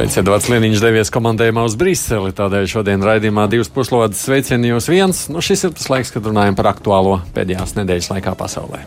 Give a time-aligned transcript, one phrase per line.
[0.00, 5.20] Kolēģis Edvards Liniņš devies komandējumā uz Briseli, tādēļ šodien raidījumā divas puslodes sveicieni jūs viens.
[5.28, 8.80] Nu, šis ir tas laiks, kad runājam par aktuālo pēdējās nedēļas laikā pasaulē.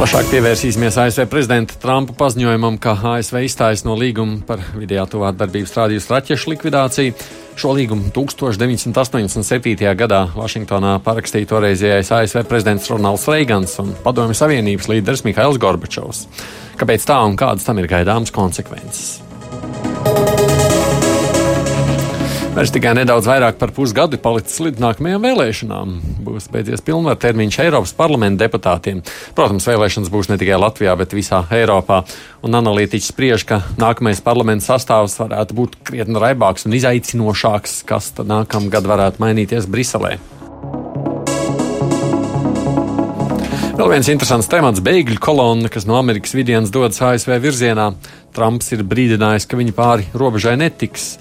[0.00, 6.08] Plašāk pievērsīsimies ASV prezidenta Trumpa paziņojumam, ka ASV izstājas no līguma par vidējā tuvātdarbības rādījusi
[6.14, 7.18] raķešu likvidāciju.
[7.60, 9.76] Šo līgumu 1987.
[10.00, 16.30] gadā Vašingtonā parakstīja toreizējais ASV prezidents Ronalds Reigans un Padomju Savienības līderis Mihails Gorbačovs.
[16.80, 19.18] Kāpēc tā un kādas tam ir gaidāmas konsekvences?
[22.60, 25.92] Vairs tikai nedaudz vairāk par pusgadu palicis līdz nākamajām vēlēšanām.
[26.26, 28.98] Būs beidzies pilnvaru termiņš Eiropas parlamenta deputātiem.
[29.32, 32.02] Protams, vēlēšanas būs ne tikai Latvijā, bet visā Eiropā.
[32.44, 38.28] Un analītiķi spriež, ka nākamais parlamenta sastāvs varētu būt krietni raibāks un izaicinošāks, kas tad
[38.28, 40.18] nākamgad varētu mainīties Briselē.
[43.80, 47.94] Vēl viens interesants temats- bēgļu kolonna, kas no Amerikas vidienas dodas ASV virzienā.
[48.36, 51.16] Trumps ir brīdinājis, ka viņi pāri robežai netiks.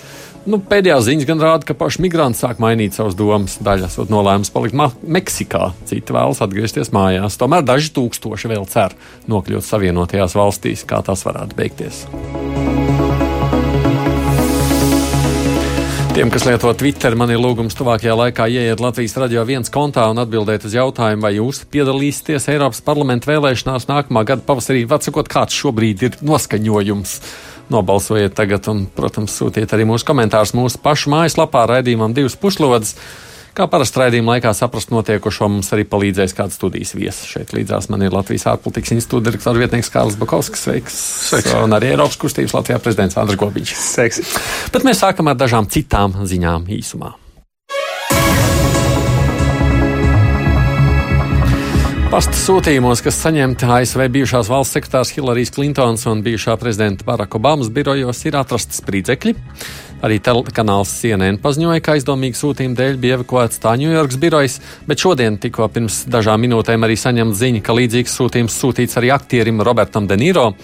[0.47, 3.57] Nu, pēdējās ziņas gan rāda, ka paši migranti sāk mainīt savas domas.
[3.63, 7.37] Daļa esot nolēmusi palikt Meksikā, citi vēlas atgriezties mājās.
[7.39, 8.95] Tomēr daži tūkstoši vēl cer
[9.29, 12.05] nokļūt Savienotajās valstīs, kā tas varētu beigties.
[16.15, 20.19] Tiem, kas lieto Twitter, man ir lūgums tuvākajā laikā ieiet Latvijas radio viens kontā un
[20.19, 24.81] atbildēt uz jautājumu, vai jūs piedalīsieties Eiropas parlamenta vēlēšanās nākamā gada pavasarī.
[24.89, 27.15] Vecākot, kāds šobrīd ir noskaņojums?
[27.69, 32.95] Nobalsojiet tagad un, protams, sūtiet arī mūsu komentārus mūsu pašu mājaslapā raidījumam divas puslodes.
[33.57, 37.27] Kā parasti raidījuma laikā saprast notiekošo, mums arī palīdzēs kāds studijas viesis.
[37.27, 40.65] Šeit līdzās man ir Latvijas ārpolitikas institūta direktora vietnieks Kārlis Bakovskis.
[40.65, 40.99] Sveiks!
[41.29, 41.53] Sveiks.
[41.59, 43.73] Un arī Eiropas kustības Latvijā prezidents Andris Gobiņš.
[43.85, 44.21] Sveiks!
[44.73, 47.17] Bet mēs sākam ar dažām citām ziņām īsumā.
[52.09, 57.69] Pasta sūtījumos, kas saņemti ASV bijušās valsts sekretārs Hillarijas Klintons un bijušā prezidenta Baraka Obamas
[57.69, 59.35] birojos, ir atrasti spridzekļi.
[60.01, 64.57] Arī telekanāls CNN paziņoja, ka aizdomīgu sūtījumu dēļ bija evakuēts tā Ņujorkas birojas,
[64.89, 69.61] bet šodien, tikko pirms dažām minūtēm, arī saņemta ziņa, ka līdzīgs sūtījums sūtīts arī aktierim
[69.61, 70.55] Robertam De Niro.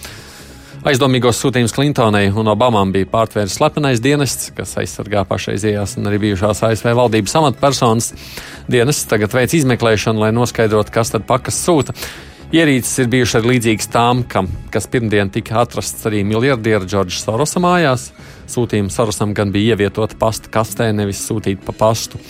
[0.84, 6.60] Aizdomīgos sūtījumus Klintonai un Obamam bija pārtvērs slepenais dienests, kas aizsargā pašreizējās un arī bijušās
[6.68, 8.12] ASV valdības amatpersonas.
[8.68, 11.96] Dienests tagad veic izmeklēšanu, lai noskaidrotu, kas tad pakas sūta.
[12.54, 17.62] Ierīces ir bijušas arī līdzīgas tām, kam, kas pirmdien tika atrasts arī miljardiera Džordža Sorosa
[17.62, 18.10] mājās.
[18.52, 22.20] Sūtījuma Sorosam gan bija ievietota pasta kastē, nevis sūtīta pa pastu.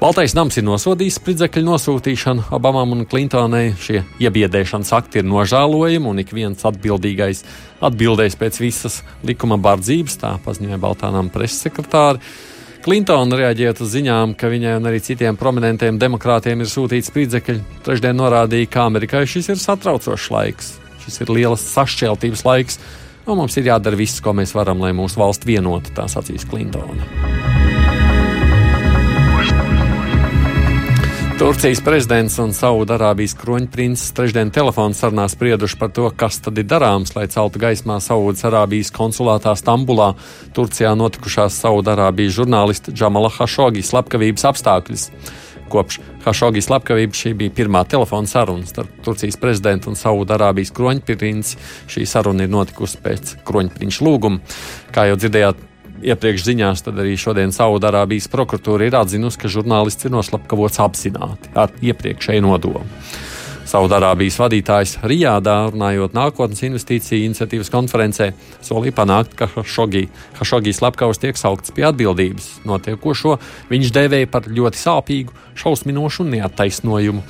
[0.00, 3.74] Baltais nams ir nosodījis spridzekļu nosūtīšanu Obamam un Klintonai.
[3.76, 7.42] Šie iebiedēšanas akti ir nožēlojami, un ik viens atbildīgais
[7.84, 12.22] atbildēs pēc visas likuma bardzības, tā paziņoja Baltānam preses sekretāri.
[12.80, 18.16] Klintona reaģējot uz ziņām, ka viņai un arī citiem prominentiem demokrātiem ir sūtīts spridzekļi, trešdien
[18.16, 20.70] norādīja, ka Amerikai šis ir satraucošs laiks.
[21.04, 22.80] Šis ir lielas sašķeltības laiks,
[23.28, 27.29] un mums ir jādara viss, ko mēs varam, lai mūsu valsts vienota, tā sacīs Klintona.
[31.40, 37.14] Turcijas prezidents un Saudarābijas kroņprinces trešdien telefonu sarunā sprieduši par to, kas tad ir darāms,
[37.16, 40.10] lai celtu gaismā Saudarābijas konsulātā Stambulā
[40.52, 45.06] Turcijā notikušās Saudarābijas žurnālista Džamala Hašogi slepkavības apstākļus.
[45.72, 51.56] Kopš Hašogi slepkavības šī bija pirmā telefona saruna starp Turcijas prezidentu un Saudarābijas kroņprinci.
[51.88, 54.44] Šī saruna ir notikusi pēc kroņprinča lūguma.
[54.92, 55.69] Kā jau dzirdējāt,
[56.02, 62.46] iepriekš ziņās, arī šodien Saudārābijas prokuratūra ir atzinusi, ka žurnālists ir noslapkavots apzināti ar iepriekšēju
[62.46, 62.86] nodomu.
[63.70, 68.32] Saudārābijas vadītājs Rijādā, runājot nākotnes investīciju iniciatīvas konferencē,
[68.66, 72.48] solīja panākt, ka Hašogī slepkavs tiek saukts pie atbildības.
[72.66, 73.36] Notiekošo
[73.70, 77.22] viņš dēvēja par ļoti sāpīgu, šausminošu un neattaisnojumu.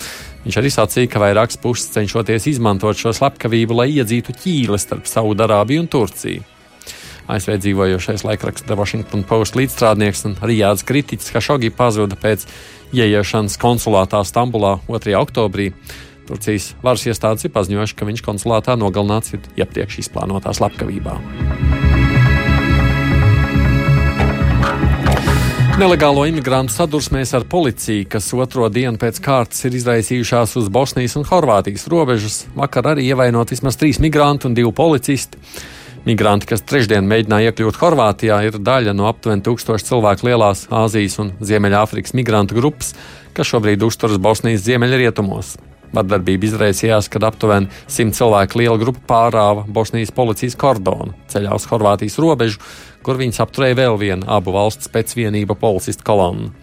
[0.47, 5.85] Viņš arī sacīja, ka vairākas puses cenšoties izmantot šo slepkavību, lai iedzītu ķīli starp Saudārābiju
[5.85, 6.47] un Turciju.
[7.31, 12.47] ASV dzīvojošais laikraksta The Washington Post līdzstrādnieks un Rijāds kritiķis Hašogi pazuda pēc
[12.91, 15.15] ieiešanas konsulātā Stambulā 2.
[15.21, 15.71] oktobrī.
[16.27, 21.17] Turcijas varas iestādes ir paziņojuši, ka viņš konsulātā nogalināts ir iepriekš izplānotā slepkavībā.
[25.81, 31.25] Nelegālo imigrantu sadursmēs ar policiju, kas otro dienu pēc kārtas ir izraisījušās uz Bosnijas un
[31.25, 35.39] Horvātijas robežas, vakar arī ievainot vismaz trīs migranti un divi policisti.
[36.01, 41.35] Migranti, kas trešdien mēģināja iekļūt Horvātijā, ir daļa no aptuveni tūkstošu cilvēku lielās Āzijas un
[41.45, 42.95] Ziemeļāfrikas migrantu grupas,
[43.37, 45.59] kas šobrīd uzturas Bosnijas ziemeļrietumos.
[45.93, 52.17] Vardarbība izraisījās, kad aptuveni simt cilvēku liela grupa pārāva Bosnijas policijas kordonu ceļā uz Horvātijas
[52.23, 52.65] robežu,
[53.05, 56.55] kur viņas apturēja vēl vienu abu valstu spēcvienību policistu kolonnu.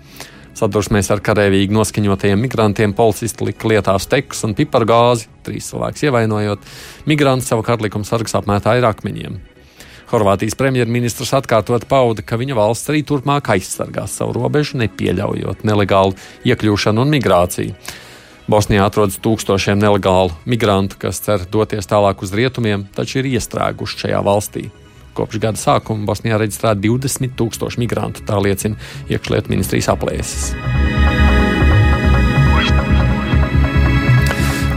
[0.58, 6.64] Sadursmēs ar karavīgi noskaņotajiem migrantiem policisti lika lietā stekus un pipargāzi, trīs cilvēkus ievainojot.
[7.06, 9.36] Migranti savukārt likuma sargs apmētāja ar akmeņiem.
[10.10, 16.18] Horvātijas premjerministrs atkārtot pauda, ka viņa valsts arī turpmāk aizsargās savu robežu, nepieļaujot nelegālu
[16.48, 17.78] iekļūšanu un migrāciju.
[18.50, 24.26] Bosnijā atrodas tūkstošiem nelegālu migrantu, kas cer doties tālāk uz rietumiem, taču ir iestrēguši šajā
[24.26, 24.70] valstī.
[25.18, 28.78] Kopš gada sākuma Bosnijā reģistrēta 20 tūkstoši migrantu, tā liecina
[29.10, 30.52] iekšlietu ministrijas aplēses.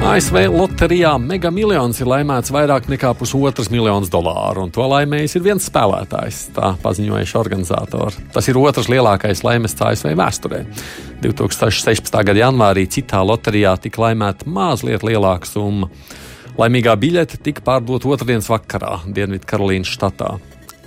[0.00, 5.44] ASV loterijā Mega Millions ir laimēts vairāk nekā pusotras miljonus dolāru, un to laimējis ir
[5.44, 8.25] viens spēlētājs, tā paziņojuši organizatori.
[8.32, 10.64] Tas ir otrs lielākais laimests ASV vēsturē.
[11.20, 12.16] 2016.
[12.16, 15.93] gada janvārī citā loterijā tika laimēta mazliet lielāka summa.
[16.58, 20.35] Laimīgā biļete tika pārdota otrdienas vakarā Dienvidkarolīnas štatā.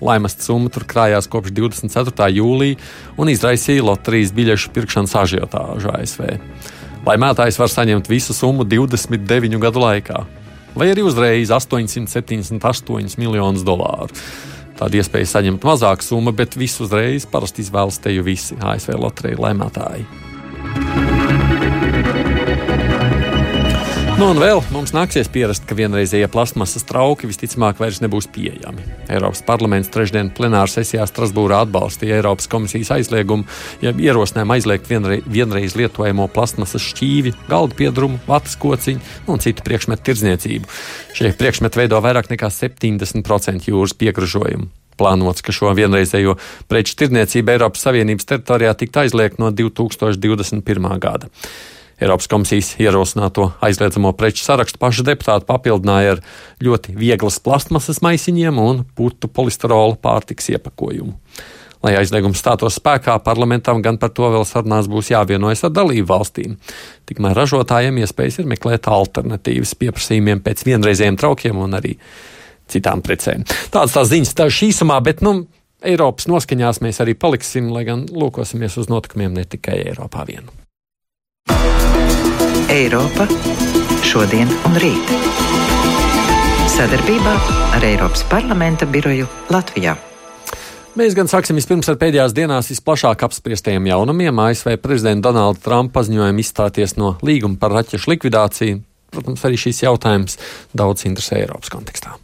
[0.03, 2.27] Laimas summa tur krājās kopš 24.
[2.35, 2.79] jūlija
[3.19, 6.25] un izraisīja loterijas biļešu pirkšanas ažiotāžu ASV.
[7.07, 10.23] Laimētājs var saņemt visu summu 29 gadu laikā,
[10.75, 14.11] vai arī uzreiz 878 miljonus dolāru.
[14.79, 19.45] Tāda iespēja saņemt mazāku summu, bet visu uzreiz parasti izvēlas te jau visi ASV loteriju
[19.45, 21.12] laimētāji.
[24.23, 28.85] Nu, un vēl mums nāksies pierast, ka vienreizējie plasmasas trauki visticamāk vairs nebūs pieejami.
[29.11, 33.43] Eiropas parlaments trešdien plenāra sesijā Strasbūrā atbalstīja Eiropas komisijas aizliegumu,
[33.83, 40.07] ja ierosinājumu aizliegt vienreiz, vienreiz lietojamo plasmasas šķīvi, galdu piedrumu, vatas kociņu un citu priekšmetu
[40.07, 40.71] tirdzniecību.
[41.19, 44.71] Šie priekšmeti veido vairāk nekā 70% jūras piegražojumu.
[45.03, 46.39] Plānots, ka šo vienreizējo
[46.71, 50.93] preču tirdzniecību Eiropas Savienības teritorijā tikt aizliegt no 2021.
[51.03, 51.33] gada.
[52.03, 56.21] Eiropas komisijas ierosināto aizliedzamo preču sarakstu paši deputāti papildināja ar
[56.63, 61.15] ļoti vieglas plastmasas maisiņiem un putu polisterola pārtiks iepakojumu.
[61.83, 66.55] Lai aizliegums stātos spēkā, parlamentam gan par to vēl sarunās būs jāvienojas ar dalību valstīm.
[67.07, 71.97] Tikmēr ražotājiem iespējas ir meklēt alternatīvas pieprasījumiem pēc vienreizējiem traukiem un arī
[72.71, 73.43] citām precēm.
[73.71, 75.45] Tādas tās ziņas tā šīsumā, bet, nu,
[75.83, 80.62] Eiropas noskaņās mēs arī paliksim, lai gan lūkosimies uz notikumiem ne tikai Eiropā vienu.
[82.73, 83.27] Eiropa
[84.01, 85.11] šodien un rīt.
[86.73, 87.33] Sadarbībā
[87.77, 89.93] ar Eiropas parlamenta biroju Latvijā.
[90.97, 94.41] Mēs gan sāksim vispirms ar pēdējās dienās visplašāk apspriestajiem jaunumiem.
[94.47, 98.81] ASV prezidenta Donalda Trumpa paziņojumu izstāties no līguma par raķešu likvidāciju.
[99.13, 100.41] Protams, arī šīs jautājums
[100.73, 102.17] daudz interesē Eiropas kontekstā.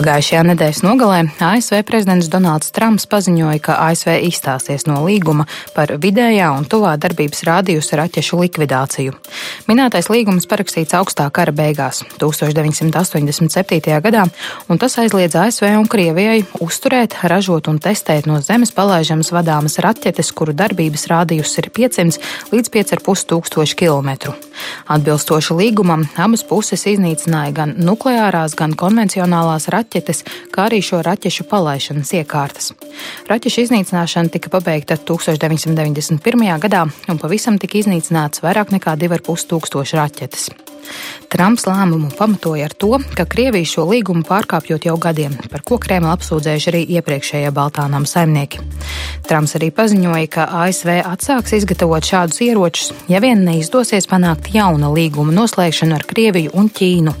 [0.00, 5.44] Pagājušajā nedēļas nogalē ASV prezidents Donalds Trumps paziņoja, ka ASV izstāsies no līguma
[5.74, 9.12] par vidējā un tuvā darbības rādījusa raķešu likvidāciju.
[9.68, 13.98] Minētais līgums parakstīts augstā kara beigās, 1987.
[14.06, 14.22] gadā,
[14.72, 20.32] un tas aizliedz ASV un Krievijai uzturēt, ražot un testēt no zemes palaižamas vadāmas raķetes,
[20.32, 24.32] kuru darbības rādījus ir 500 līdz 5,5 tūkstoši kilometru.
[24.88, 31.46] Atbilstoši līgumam, abas puses iznīcināja gan nukleārās, gan konvencionālās raķetes raķetes, kā arī šo raķešu
[31.50, 32.72] palaišanas iekārtas.
[33.28, 36.58] Raķešu iznīcināšana tika pabeigta 1991.
[36.62, 40.50] gadā, un pavisam tika iznīcināts vairāk nekā 2,5 tūkstoši raķetes.
[41.30, 46.16] Trumps lēmumu pamatoja ar to, ka Krievija šo līgumu pārkāpjot jau gadiem, par ko Kremla
[46.16, 48.64] apsūdzējuši arī iepriekšējie Baltānām saimnieki.
[49.28, 55.30] Trumps arī paziņoja, ka ASV atsāks izgatavot šādus ieročus, ja vien neizdosies panākt jauna līguma
[55.36, 57.14] noslēgšanu ar Krieviju un Ķīnu.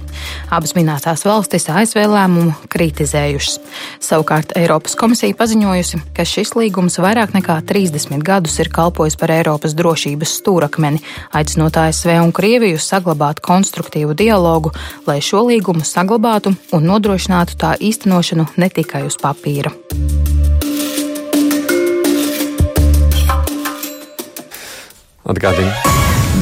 [0.50, 3.60] Abas minētās valstis ASV lēmumu kritizējušas.
[4.02, 9.76] Savukārt Eiropas komisija paziņojusi, ka šis līgums vairāk nekā 30 gadus ir kalpojis par Eiropas
[9.78, 10.98] drošības stūrakmeni,
[11.36, 14.70] aicinot ASV un Krieviju saglabāt konstruktīvu dialogu,
[15.10, 19.74] lai šo līgumu saglabātu un nodrošinātu tā īstenošanu ne tikai uz papīra.
[25.30, 25.70] Atgādini.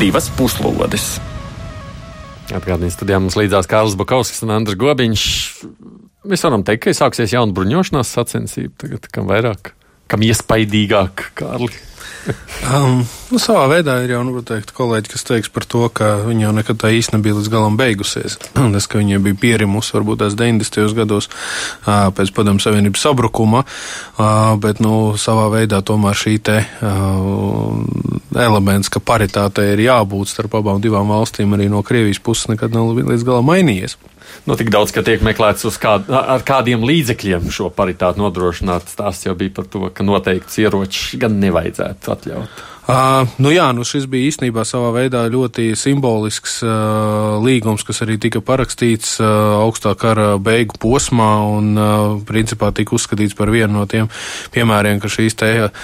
[0.00, 1.16] Divas puslodes.
[2.54, 5.24] Atgādini, studijā mums līdzās Kārlis Bukovskis un Andris Gobiņš.
[6.28, 9.74] Mēs varam teikt, ka sāksies jauna bruņošanās sacensība, tagad kam vairāk
[10.08, 11.70] kam iespaidīgāk, Kārli?
[12.68, 13.00] Um,
[13.30, 16.50] nu, savā veidā ir jau nu, teikt, kolēģi, kas teiks par to, ka viņa jau
[16.58, 18.36] nekad tā īsti nebija līdz galam beigusies.
[18.74, 20.92] Tas, ka viņa bija pierimusi varbūt tās 90.
[20.98, 27.80] gados uh, pēc padomu savienības sabrukuma, uh, bet nu, savā veidā tomēr šī te uh,
[28.36, 32.92] elements, ka paritāte ir jābūt starp abām divām valstīm arī no Krievijas puses nekad nav
[32.98, 33.96] līdz galam mainījies.
[34.44, 38.92] Nu, tik daudz, ka tiek meklēts kād, ar kādiem līdzekļiem šo paritāti nodrošināt.
[38.96, 42.62] Tās jau bija par to, ka noteikts ieročs gan nevajadzētu atļaut.
[42.88, 48.14] Uh, nu jā, nu šis bija īstenībā savā veidā ļoti simbolisks uh, līgums, kas arī
[48.16, 53.82] tika parakstīts uh, augstā kara beigu posmā un uh, principā tika uzskatīts par vienu no
[53.84, 54.08] tiem
[54.54, 55.74] piemēriem, ka šīs te uh,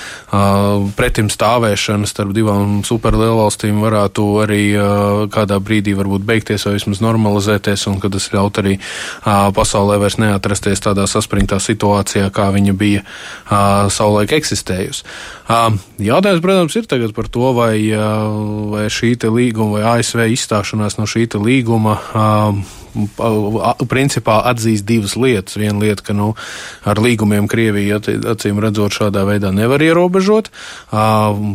[0.97, 7.85] pretim stāvēšanas starp divām superlielvalstīm varētu arī uh, kādā brīdī varbūt beigties vai vismaz normalizēties
[7.93, 13.05] un ka tas ļaut arī uh, pasaulē vairs neatrasties tādā saspringtā situācijā, kā viņa bija
[13.05, 15.05] uh, savulaik eksistējusi.
[15.45, 17.77] Uh, jautājums, protams, ir tagad par to, vai,
[18.71, 21.99] vai šī līguma vai ASV izstāšanās no šī līguma
[23.91, 25.59] principā atzīst divas lietas.
[25.59, 26.33] Viena lieta, ka nu,
[26.87, 30.51] ar līgumiem Krievija acīm redzot šādā veidā nevar ierobežot,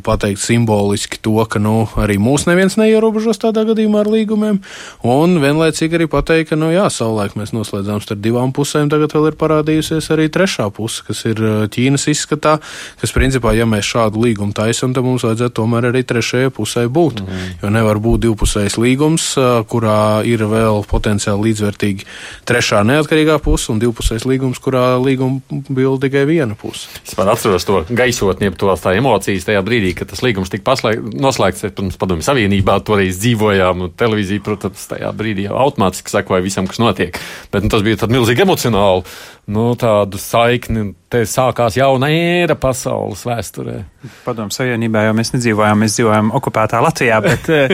[0.06, 4.60] pateikt simboliski to, ka nu, arī mūs neviens neierobežos tādā gadījumā ar līgumiem,
[5.08, 9.30] un vienlaicīgi arī pateikt, ka, nu jā, savulaik mēs noslēdzām starp divām pusēm, tagad vēl
[9.32, 12.58] ir parādījusies arī trešā puse, kas ir Ķīnas izskatā,
[13.00, 17.24] kas principā, ja mēs šādu līgumu taisam, tad mums vajadzētu tomēr arī trešajai pusē būt,
[17.24, 17.48] mm.
[17.64, 19.32] jo nevar būt divpusējs līgums,
[19.70, 22.08] kurā ir vēl potenciāli potenciāli līdzvērtīgi
[22.48, 26.90] trešā neatkarīgā puse un divpusējs līgums, kurā līguma bija tikai viena puse.
[27.06, 31.02] Es pat atceros to gaisotni, to tā emocijas tajā brīdī, kad tas līgums tika paslēg,
[31.20, 36.70] noslēgts, pirms padomju savienībā toreiz dzīvojām, un televīzija, protams, tajā brīdī jau automātiski sekoja visam,
[36.70, 37.20] kas notiek.
[37.54, 39.06] Bet nu, tas bija tad milzīgi emocionāli
[39.50, 40.94] nu, tādu saikni.
[41.10, 43.80] Te sākās jauna ēra pasaules vēsturē.
[44.24, 47.74] Padomu Savienībā jau mēs nedzīvojām, mēs dzīvojām okupētā Latvijā, bet eh,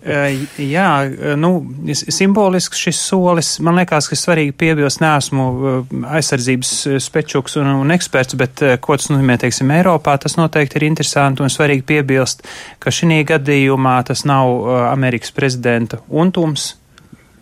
[0.00, 0.86] eh, jā,
[1.36, 1.50] nu,
[1.92, 6.72] simbolisks šis solis, man liekas, ka svarīgi piebilst, neesmu eh, aizsardzības
[7.04, 11.52] spečuks un, un eksperts, bet ko tas nozīmē, teiksim, Eiropā, tas noteikti ir interesanti un
[11.52, 12.46] svarīgi piebilst,
[12.80, 16.72] ka šī gadījumā tas nav Amerikas prezidenta untums,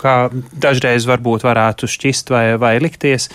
[0.01, 0.15] kā
[0.61, 3.29] dažreiz varbūt varētu šķist vai, vai likties,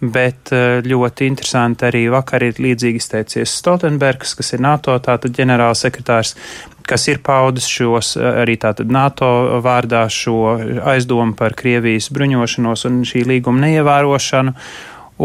[0.00, 6.34] bet eh, ļoti interesanti arī vakar ir līdzīgi izteicies Stoltenbergs, kas ir NATO tātad ģenerālsekretārs,
[6.86, 10.56] kas ir paudis šos eh, arī tātad NATO vārdā šo
[10.92, 14.54] aizdomu par Krievijas bruņošanos un šī līguma neievērošanu.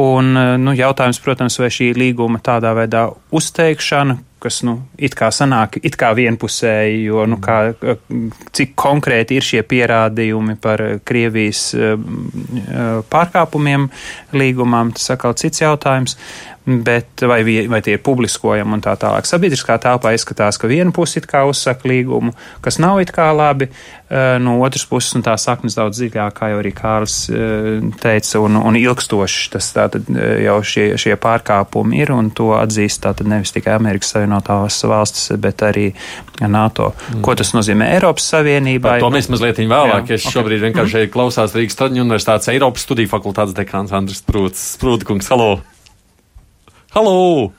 [0.02, 5.30] Un, eh, nu, jautājums, protams, vai šī līguma tādā veidā uzteikšana, kas, nu, it kā
[5.34, 7.60] sanāk, it kā vienpusēji, jo, nu, kā,
[8.58, 11.94] cik konkrēti ir šie pierādījumi par Krievijas eh,
[13.12, 13.90] pārkāpumiem
[14.34, 16.18] līgumām, tas atkal cits jautājums
[16.66, 19.26] bet vai, vai tie ir publiskojami un tā tālāk.
[19.26, 23.66] Sabiedriskā telpā izskatās, ka viena puse it kā uzsaka līgumu, kas nav it kā labi,
[24.12, 28.44] eh, no otras puses, un tā saknes daudz dziļāk, kā jau arī Kārls eh, teica,
[28.46, 33.30] un, un ilgstoši tas tātad eh, jau šie, šie pārkāpumi ir, un to atzīst tātad
[33.32, 35.90] nevis tikai Amerikas Savienotās valstis, bet arī
[36.42, 36.92] NATO.
[37.10, 37.26] Mm.
[37.26, 39.00] Ko tas nozīmē Eiropas Savienībai?
[39.00, 40.14] Par to mēs mazliet vēlāk.
[40.14, 40.38] Jā, es okay.
[40.38, 41.12] šobrīd vienkārši mm.
[41.14, 44.76] klausās Rīgas Traģiņu universitātes Eiropas studiju fakultātes dekāns Andris Prūts.
[44.82, 45.54] Prūtkungs, halo!
[46.92, 47.52] Halo!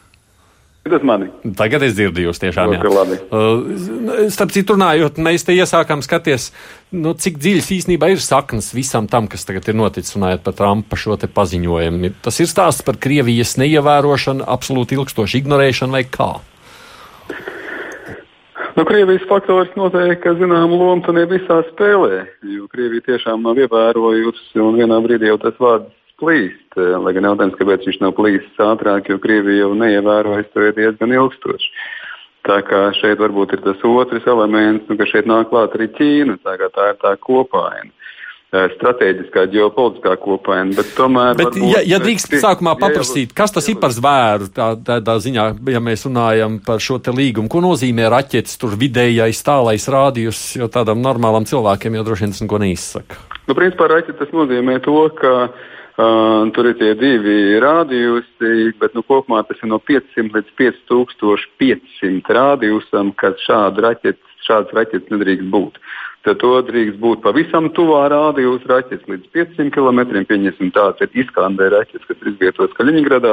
[0.85, 1.31] Tas mani.
[1.57, 2.75] Tagad es dzirdu jūs tiešām.
[2.75, 2.81] Jā.
[2.93, 3.17] Labi.
[3.33, 6.51] Uh, starp citu, runājot, mēs te iesākām skaties,
[6.93, 10.99] nu, cik dziļas īstenībā ir saknes visam tam, kas tagad ir noticis, runājot par Trumpa
[11.01, 12.11] šo te paziņojumu.
[12.27, 16.29] Tas ir stāsts par Krievijas neievērošanu, absolūti ilgstošu ignorēšanu vai kā?
[18.77, 22.27] Nu, Krievijas faktors noteikti, zinām, lomu tajā visā spēlē,
[22.59, 26.77] jo Krievija tiešām nav ievērojusi, un vienā brīdī jau tas vārds plīst.
[26.79, 31.17] Eh, lai gan jautājums, kāpēc viņš nav plīsis ātrāk, jo Krievija jau neievērojas to diezgan
[31.19, 31.73] ilgstoši.
[32.47, 36.41] Tā kā šeit varbūt ir tas otrs elements, nu, ka šeit nāk klāt arī Ķīna.
[36.43, 37.93] Tā, tā ir tā kopaina
[38.53, 40.75] strateģiskā, ģeopolitiskā kopaina.
[40.77, 44.75] Bet, tomēr, bet varbūt, ja, ja drīkst sākumā paprasīt, kas tas ir par zvēru, tā,
[44.77, 49.89] tādā ziņā, ja mēs runājam par šo te līgumu, ko nozīmē raķetes, tur vidējais tālais
[49.89, 53.23] rādījus, jo tādam normālam cilvēkiem jau droši vien tas neko neizsaka.
[53.49, 59.43] Nu, principā raķetes nozīmē to, ka Uh, tur ir tie divi rādījusi, bet nu, kopumā
[59.49, 65.77] tas ir no 500 līdz 5500 rādījusam, kad šāda raķetes, šādas raķetes nedrīkst būt.
[66.23, 70.23] Tad to drīkst būt pavisam tuvā rādījus raķetes līdz 500 km.
[70.29, 73.33] Pieņemsim, tāds ir izskandē raķetes, kas ir izvietotas Kaļiņgradā.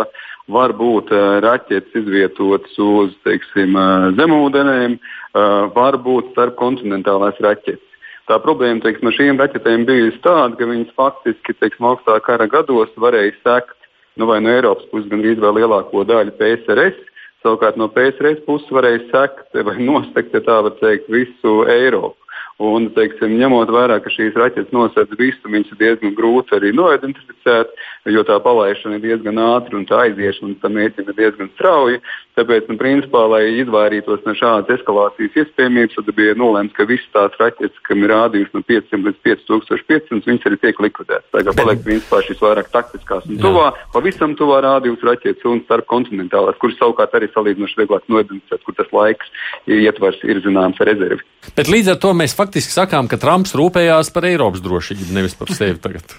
[0.50, 7.89] Var būt uh, raķetes izvietotas uz, teiksim, uh, zemūdenēm, uh, var būt starpkontinentālās raķetes.
[8.30, 12.92] Tā problēma teiksim, ar šīm raķetēm bijusi tāda, ka viņas faktiski teiksim, augstā kara gados
[13.02, 13.74] varēja sekt
[14.22, 17.00] nu, vai no Eiropas puses gan arī lielāko daļu PSRS.
[17.42, 22.19] Savukārt no PSRS puses varēja sekt vai nostekt, ja tā var teikt, visu Eiropu.
[22.60, 27.72] Un, teiksim, ņemot vērā, ka šīs raķetes nosedz visu, viņas ir diezgan grūti arī noidentificēt,
[28.12, 32.02] jo tā palaišana ir diezgan ātra un tā aiziešana tam mērķim ir diezgan strauja.
[32.36, 37.36] Tāpēc, nu, principā, lai izvairītos no šādas eskalācijas iespējamības, tad bija nolēmts, ka visas tās
[37.40, 41.32] raķetes, kam ir rādījums no 500 līdz 5500, viņas arī tiek likvidētas.
[41.36, 45.88] Tā kā paliek principā šīs vairāk taktiskās un tuvā, pavisam tuvā rādījums raķetes un starp
[45.92, 49.36] kontinentālās, kuras savukārt arī salīdzinoši vieglāk noidentificēt, kur tas laiks
[49.68, 51.24] ietvers ir zināms rezervi.
[51.56, 55.54] Bet līdz ar to mēs faktiski sakām, ka Trumps rūpējās par Eiropas drošību, nevis par
[55.54, 56.16] sevi tagad.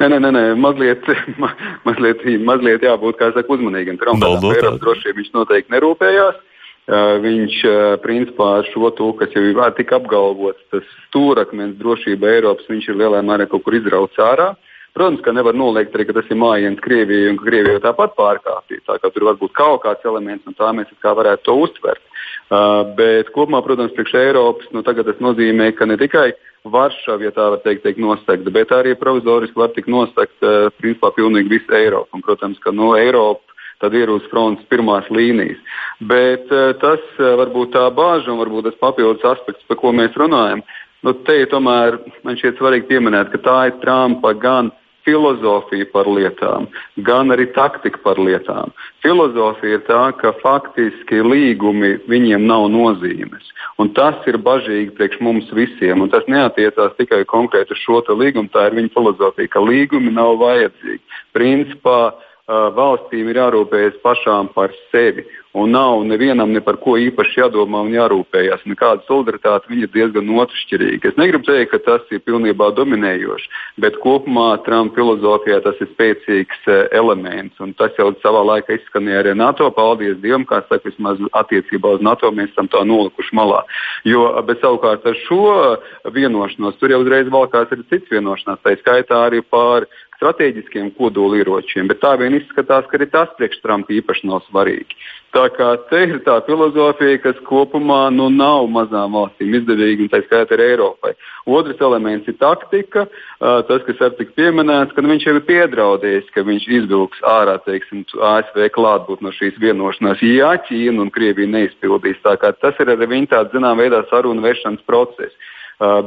[0.00, 0.42] Nē, nē, nē, nē.
[0.58, 1.06] Mazliet,
[1.42, 1.52] ma,
[1.86, 4.00] mazliet, mazliet jābūt saka, uzmanīgam.
[4.00, 6.42] Trumpam par Eiropas drošību viņš noteikti nerūpējās.
[6.84, 12.28] Uh, viņš uh, principā ar šo to, kas jau ir tik apgalvots, tas stūrakmens drošība
[12.34, 14.50] Eiropas, viņš ir lielā mērā kaut kur izrauts ārā.
[14.94, 18.82] Protams, ka nevar noliegt arī, ka tas ir mājiņš Krievijai un ka Krievija tāpat pārkāpja.
[18.86, 22.04] Tā kā tur var būt kaut kāds elements, un tā mēs kā varētu to uztvert.
[22.52, 26.34] Uh, bet kopumā, protams, priekš Eiropas nu, tas nozīmē, ka ne tikai
[26.68, 31.10] Varšava, ja tā var teikt, tiek nosegta, bet arī provizoriski var tikt nosegta uh, principā
[31.16, 32.12] pilnīgi visa Eiropa.
[32.16, 35.58] Un, protams, ka no Eiropas tad ir uz frontes pirmās līnijas.
[36.04, 40.62] Bet uh, tas varbūt tā bāža un varbūt tas papildus aspekts, par ko mēs runājam.
[41.04, 44.70] Nu, te ir tomēr man šķiet svarīgi pieminēt, ka tā ir Trumpa gan
[45.04, 46.66] filozofija par lietām,
[47.06, 48.72] gan arī taktika par lietām.
[49.04, 53.50] Filozofija ir tā, ka faktiski līgumi viņiem nav nozīmes.
[53.78, 56.04] Un tas ir bažīgi priekš mums visiem.
[56.04, 58.50] Un tas neatiecās tikai konkrēti uz šo līgumu.
[58.54, 61.02] Tā ir viņa filozofija, ka līgumi nav vajadzīgi.
[61.36, 62.14] Principā
[62.48, 65.24] valstīm ir jārūpējas pašām par sevi.
[65.54, 68.64] Un nav nevienam ne par ko īpaši jādomā un jārūpējas.
[68.66, 71.12] Nekāda solidaritāte ir diezgan otršķirīga.
[71.12, 73.46] Es negribu teikt, ka tas ir pilnībā dominējošs,
[73.78, 77.54] bet kopumā Trumpa filozofijā tas ir spēcīgs elements.
[77.62, 79.70] Un tas jau savā laikā izskanēja arī NATO.
[79.70, 83.62] Paldies Dievam, kā saka, vismaz attiecībā uz NATO mēs esam tā nolikuši malā.
[84.10, 85.78] Jo, bet savukārt ar šo
[86.18, 89.86] vienošanos tur jau uzreiz valkās arī cits vienošanās, tā skaitā arī par
[90.16, 94.96] strateģiskiem kodolieročiem, bet tā vien izskatās, ka arī tas priekš Trumpa īpaši nav svarīgi.
[95.34, 100.20] Tā kā te ir tā filozofija, kas kopumā nu, nav mazām valstīm izdevīga, un tā
[100.22, 101.10] skaitā arī Eiropai.
[101.50, 103.08] Otrs elements ir taktika.
[103.40, 107.56] Tas, kas arī tika pieminēts, ka nu, viņš jau ir piedraudējis, ka viņš izvilks ārā
[107.66, 112.22] teiksim, ASV klātbūt no šīs vienošanās, ja Ķīna un Krievija neizpildīs.
[112.22, 115.34] Tas ir arī viņa tāds zināmā veidā sarunu vešanas process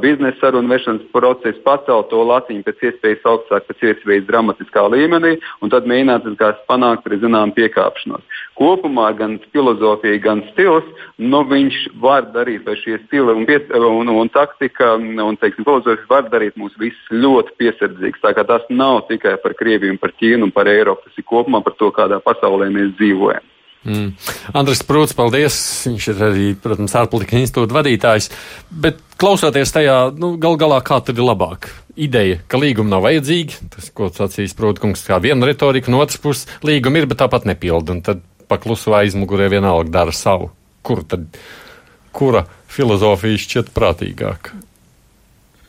[0.00, 5.72] biznesa sarunu vešanas procesu, pacelt to latiņu pēc iespējas augstāk, pēc iespējas dramatiskā līmenī, un
[5.72, 6.28] tad mēģināt
[6.68, 8.24] panākt arī zinām piekāpšanos.
[8.58, 10.86] Kopumā gan filozofija, gan stils,
[11.18, 16.08] nu, viņš var darīt, vai šie stili un, pies, un, un taktika un teiksim, filozofija
[16.10, 18.24] var darīt mūs visus ļoti piesardzīgus.
[18.24, 21.62] Tā kā tas nav tikai par Krieviju, par Ķīnu un par Eiropu, tas ir kopumā
[21.64, 23.44] par to, kādā pasaulē mēs dzīvojam.
[23.86, 24.08] Mm.
[24.58, 25.56] Andris Prūts, paldies.
[25.86, 28.30] Viņš ir arī, protams, ārpolitika institūta vadītājs.
[28.70, 31.70] Bet klausoties tajā, nu, gal galā, kā tad ir labāk?
[31.98, 36.46] Ideja, ka līguma nav vajadzīga, tas, ko sacīs Prūtkungs, kā viena retorika, no otras puses
[36.66, 37.96] līguma ir, bet tāpat nepilda.
[37.96, 40.52] Un tad paklusu aizmugurē vienalga dara savu.
[40.86, 41.26] Kur tad,
[42.14, 44.67] kura filozofija šķiet prātīgāka?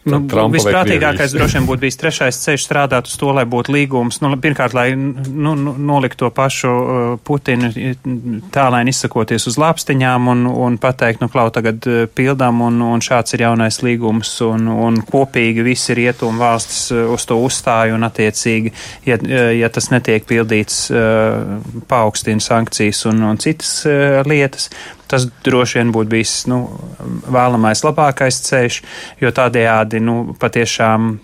[0.10, 4.20] Nu, visprātīgākais droši vien būtu bijis trešais ceļš strādāt uz to, lai būtu līgums.
[4.24, 7.70] Nu, pirmkārt, lai nu, nu, nolikt to pašu uh, Putinu
[8.54, 13.38] tālēni izsakoties uz lāpstiņām un, un pateikt, nu, klau, tagad uh, pildām un, un šāds
[13.38, 18.74] ir jaunais līgums un, un kopīgi visi rietumu valstis uh, uz to uzstāja un attiecīgi,
[19.08, 19.20] ja,
[19.56, 20.88] ja tas netiek pildīts,
[21.90, 23.72] paaugstina sankcijas un, un citas
[24.28, 24.70] lietas.
[25.10, 26.62] Tas droši vien būtu bijis nu,
[27.30, 28.84] vēlamais labākais ceļš,
[29.24, 31.16] jo tādējādi nu, patiešām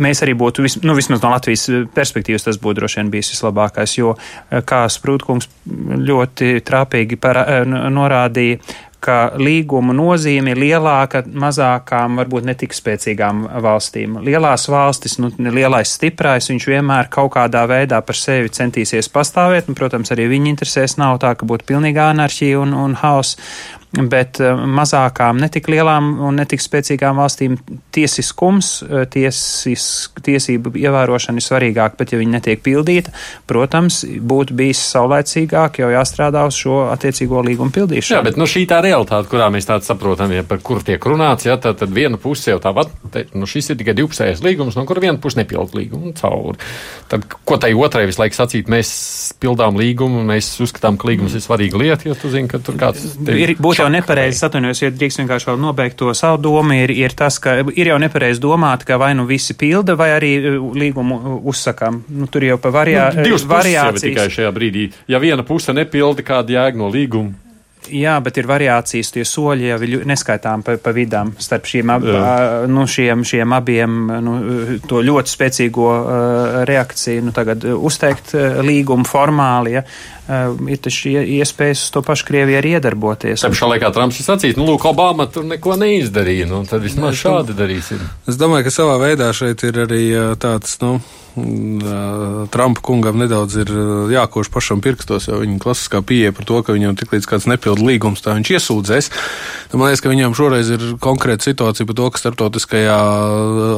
[0.00, 3.98] mēs arī būtu, vis, nu, vismaz no Latvijas perspektīvas, tas būtu droši vien bijis vislabākais,
[3.98, 4.14] jo,
[4.68, 5.50] kā Sprūtkungs
[6.08, 7.42] ļoti trāpīgi par,
[7.92, 8.60] norādīja,
[9.04, 14.18] ka līguma nozīme ir lielāka mazākām, varbūt netik spēcīgām valstīm.
[14.24, 19.78] Lielās valstis, nu, lielais stiprais, viņš vienmēr kaut kādā veidā par sevi centīsies pastāvēt, un,
[19.78, 23.38] protams, arī viņa interesēs nav tā, ka būtu pilnīga anarhija un, un haoss
[23.94, 27.56] bet eh, mazākām, netik lielām un netik spēcīgām valstīm
[27.94, 29.86] tiesiskums, eh, tiesis,
[30.24, 33.14] tiesību ievērošana ir svarīgāka, bet ja viņi netiek pildīta,
[33.50, 38.18] protams, būtu bijis saulēcīgāk jau jāstrādā uz šo attiecīgo līgumu pildīšanu.
[38.18, 41.46] Jā, bet nu, šī tā realitāte, kurā mēs tādu saprotam, ja par kur tiek runāts,
[41.48, 42.90] ja, tad, tad viena puse jau tāpat,
[43.36, 46.58] nu, šis ir tikai divpusējais līgums, no kur viena puse nepild līgumu cauri.
[47.12, 48.90] Tad, ko tai otrai visu laiku sacīt, mēs
[49.42, 53.06] pildām līgumu, mēs uzskatām, ka līgums ir svarīga lieta, jo tu zini, ka tur kāds.
[53.28, 57.14] Ir, būtu jau nepareizi atvainojos, ja drīkst vienkārši vēl nobeigt to savu domu, ir, ir
[57.16, 60.34] tas, ka ir jau nepareizi domāt, ka vai nu visi pilda, vai arī
[60.74, 62.02] līgumu uzsakām.
[62.18, 64.08] Nu, tur jau pa variā, nu, divas variācijas.
[64.08, 64.90] Tikai šajā brīdī.
[65.10, 67.44] Ja viena puse nepilda, kāda jēga no līguma?
[67.92, 72.06] Jā, bet ir variācijas, tie soļi jau neskaitām pa, pa vidām starp šiem, ab,
[72.70, 74.36] nu, šiem, šiem abiem, nu,
[74.88, 79.84] to ļoti spēcīgo uh, reakciju, nu, tagad uzteikt uh, līgumu formāli, ja,
[80.28, 83.42] ir taču iespējas uz to pašu Krieviju arī iedarboties.
[83.44, 87.18] Tā pašā laikā Trumps ir sacījis, nu, lūk, Obama tur neko neizdarīja, nu, tad vismaz
[87.20, 88.00] šādi darīsim.
[88.30, 90.06] Es domāju, ka savā veidā šeit ir arī
[90.40, 90.96] tāds, nu,
[91.34, 93.70] Trumpa kungam nedaudz ir
[94.14, 97.82] jākoš pašam pirkstos, jo viņa klasiskā pieeja par to, ka viņam tik līdz kāds nepildu
[97.88, 99.10] līgums, tā viņš iesūdzēs.
[99.74, 102.98] Man liekas, ka viņam šoreiz ir konkrēta situācija par to, ka starptautiskajā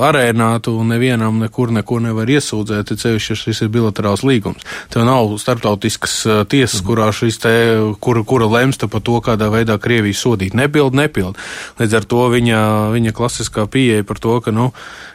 [0.04, 4.60] arēnā tu nevienam nekur neko nevar iesūdzēt, cevišķi, ja šis ir bilaterāls līgums.
[4.92, 6.86] Tev nav starptautiskas tiesas, mhm.
[6.88, 7.54] kurā šis te,
[8.02, 10.56] kura, kura lems par to, kādā veidā Krievija sodīt.
[10.58, 11.40] Nepild, nepild.
[11.80, 12.60] Līdz ar to viņa,
[12.94, 14.70] viņa klasiskā pieeja par to, ka, nu,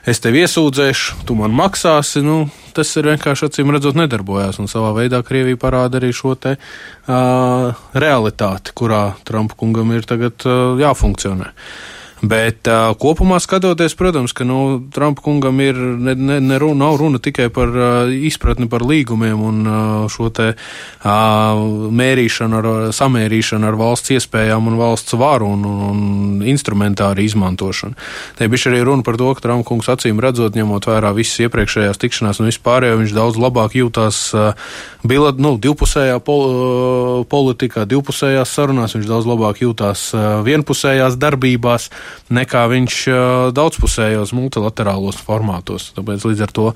[0.07, 2.43] es tevi iesūdzēšu, tu man maksāsi, nu,
[2.75, 4.59] tas ir vienkārši acīm redzot nedarbojās.
[4.63, 10.47] Un savā veidā Krievija parāda arī šo te uh, realitāti, kurā Trumpa kungam ir tagad
[10.47, 11.51] uh, jāfunkcionē.
[12.21, 17.17] Bet uh, kopumā skatoties, protams, ka nu, Trumpa kungam ir ne, ne, ne nav runa
[17.17, 21.61] tikai par uh, izpratni par līgumiem un uh, šo te uh,
[21.97, 27.97] mērīšanu, ar, samērīšanu ar valsts iespējām un valsts varu un, un, un instrumentāru izmantošanu.
[28.37, 32.01] Te bija arī runa par to, ka Trumpa kungs acīm redzot, ņemot vērā visas iepriekšējās
[32.05, 34.53] tikšanās un vispārējo, viņš daudz labāk jūtās uh,
[35.01, 41.89] bilad, nu, divpusējā pol, uh, politikā, divpusējās sarunās, viņš daudz labāk jūtās uh, vienpusējās darbībās
[42.31, 42.97] nekā viņš
[43.57, 45.91] daudzpusējos multilaterālos formātos.
[45.97, 46.67] Tāpēc līdz ar to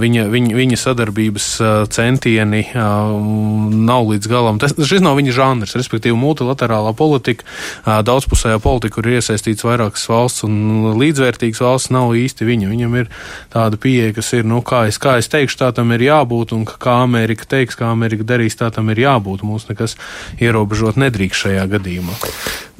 [0.00, 1.48] viņa, viņa, viņa sadarbības
[1.94, 4.60] centieni nav līdz galam.
[4.62, 7.46] Tas, šis nav viņa žanrs, respektīvi multilaterālā politika,
[7.86, 12.70] daudzpusējā politika, kur ir iesaistīts vairākas valsts un līdzvērtīgas valsts nav īsti viņa.
[12.70, 13.10] Viņam ir
[13.52, 16.66] tāda pieeja, kas ir, nu, kā es, kā es teikšu, tā tam ir jābūt, un
[16.68, 19.44] kā Amerika teiks, kā Amerika darīs, tā tam ir jābūt.
[19.46, 19.96] Mums nekas
[20.40, 22.18] ierobežot nedrīkst šajā gadījumā.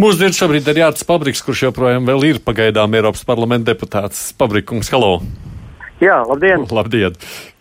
[0.00, 4.30] Mūsu dzird šobrīd ir Jānis Pabriks, kurš joprojām vēl ir pagaidām Eiropas parlamenta deputāts.
[4.38, 5.20] Pabrikungs, halo!
[6.00, 6.64] Jā, labdien!
[6.72, 7.16] Labdien!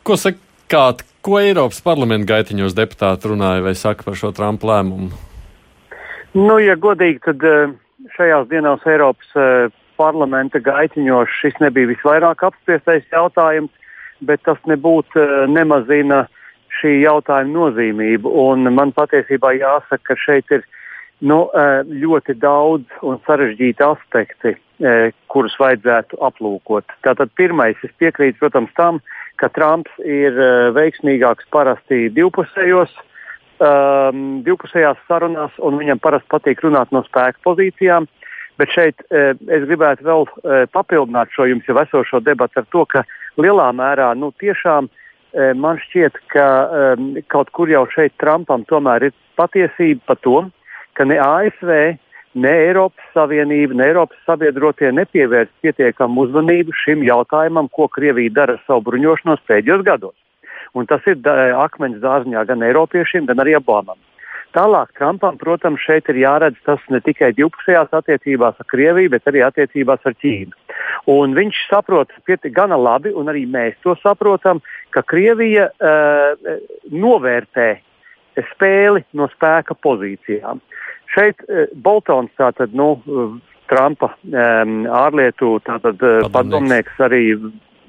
[0.07, 5.09] Ko sakāt, ko Eiropas parlamenta gaitiņos deputāti runāja vai saka par šo Trumpa lēmumu?
[6.38, 7.75] Nu, ja godīgi, tad eh,
[8.15, 13.71] šajās dienās Eiropas eh, parlamenta gaitiņos šis nebija visvairāk apspriestais jautājums,
[14.23, 16.25] bet tas nebūtu eh, nemazina
[16.79, 18.31] šī jautājuma nozīmību.
[18.45, 20.63] Un man patiesībā jāsaka, ka šeit ir
[21.25, 21.39] nu,
[22.03, 24.53] ļoti daudz un sarežģīti aspekti,
[25.27, 26.88] kurus vajadzētu aplūkot.
[27.03, 29.01] Tātad pirmais, es piekrītu, protams, tam,
[29.41, 30.38] ka Trumps ir
[30.77, 32.93] veiksmīgāks parasti divpusējos,
[33.60, 38.08] um, divpusējās sarunās, un viņam parasti patīk runāt no spēka pozīcijām.
[38.60, 42.84] Bet šeit eh, es gribētu vēl eh, papildināt šo jums jau esošo debatu ar to,
[42.91, 43.05] ka
[43.39, 49.08] lielā mērā nu, tiešām eh, man šķiet, ka eh, kaut kur jau šeit Trumpam tomēr
[49.08, 50.41] ir patiesība par to,
[50.99, 51.71] ka ne ASV,
[52.35, 58.65] ne Eiropas Savienība, ne Eiropas sabiedrotie nepievērš pietiekamu uzmanību šim jautājumam, ko Krievija dara ar
[58.67, 60.17] savu bruņošanos pēdējos gados.
[60.75, 61.23] Un tas ir
[61.57, 63.97] akmens dārziņā gan Eiropiešiem, gan arī Obamam.
[64.53, 69.43] Tālāk Trumpam, protams, šeit ir jāredz tas ne tikai divpusējās attiecībās ar Krieviju, bet arī
[69.45, 70.55] attiecībās ar Ķīnu.
[71.13, 72.13] Un viņš saprot
[72.57, 76.57] gana labi, un arī mēs to saprotam, ka Krievija uh,
[76.89, 77.69] novērtē
[78.53, 80.61] spēli no spēka pozīcijām.
[81.13, 82.95] Šeit uh, Boltons, tātad, nu,
[83.69, 87.23] Trumpa um, ārlietu tātad, uh, padomnieks arī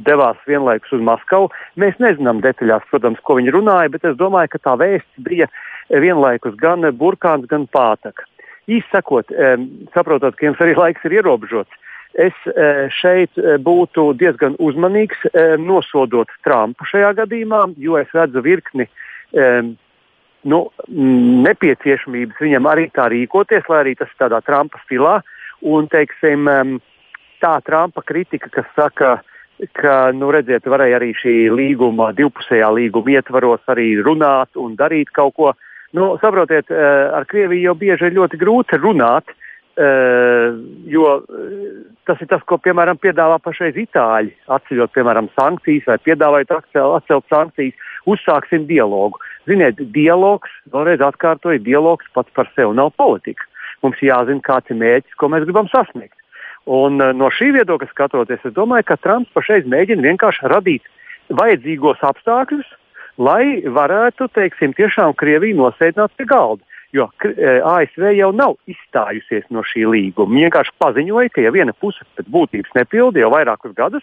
[0.05, 1.51] devās vienlaikus uz Maskavu.
[1.81, 5.49] Mēs nezinām detaļās, protams, ko viņi runāja, bet es domāju, ka tā vēsts bija
[5.91, 8.29] vienlaikus gan burkāns, gan pātaka.
[8.71, 11.81] Īsi sakot, um, saprotot, ka jums arī laiks ir ierobežots,
[12.21, 15.29] es uh, šeit būtu diezgan uzmanīgs
[15.63, 18.89] nosodot Trumpu šajā gadījumā, jo es redzu virkni
[19.33, 19.77] um,
[20.49, 20.61] nu,
[21.47, 25.19] nepieciešamības viņam arī tā rīkoties, lai arī tas ir tādā Trumpa stilā.
[25.61, 26.49] Un, teiksim,
[27.43, 29.19] tā Trumpa kritika, kas saka,
[29.77, 35.37] ka, nu, redziet, varēja arī šī līguma, divpusējā līguma ietvaros arī runāt un darīt kaut
[35.37, 35.53] ko.
[35.97, 39.33] Nu, saprotiet, ar Krieviju jau bieži ir ļoti grūti runāt,
[40.91, 41.07] jo
[42.07, 47.91] tas ir tas, ko, piemēram, piedāvā pašreiz Itāļi, atceļot, piemēram, sankcijas vai piedāvājot atcelt sankcijas,
[48.11, 49.21] uzsāksim dialogu.
[49.49, 53.47] Ziniet, dialogs, vēlreiz atkārtoju, dialogs pats par sevi nav politika.
[53.85, 56.17] Mums jāzina, kāds ir mērķis, ko mēs gribam sasniegt.
[56.69, 60.85] Un, uh, no šī viedokļa skatoties, es domāju, ka Trumps pašreiz mēģina vienkārši radīt
[61.33, 62.69] vajadzīgos apstākļus,
[63.21, 66.65] lai varētu, teiksim, tiešām Krieviju nosēdināt pie galda.
[66.93, 67.07] Jo
[67.71, 70.33] ASV jau nav izstājusies no šī līguma.
[70.35, 74.03] Viņa vienkārši paziņoja, ka ja viena puse pēc būtības nepilda jau vairākus gadus,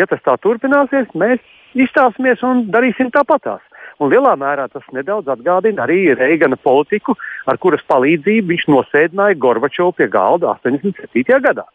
[0.00, 1.42] ja tas tā turpināsies, mēs
[1.74, 3.62] izstāsimies un darīsim tāpatās.
[4.02, 7.14] Un lielā mērā tas nedaudz atgādina arī Reigana politiku,
[7.46, 11.38] ar kuras palīdzību viņš nosēdināja Gorbačovu pie galda 87.
[11.44, 11.66] gadā.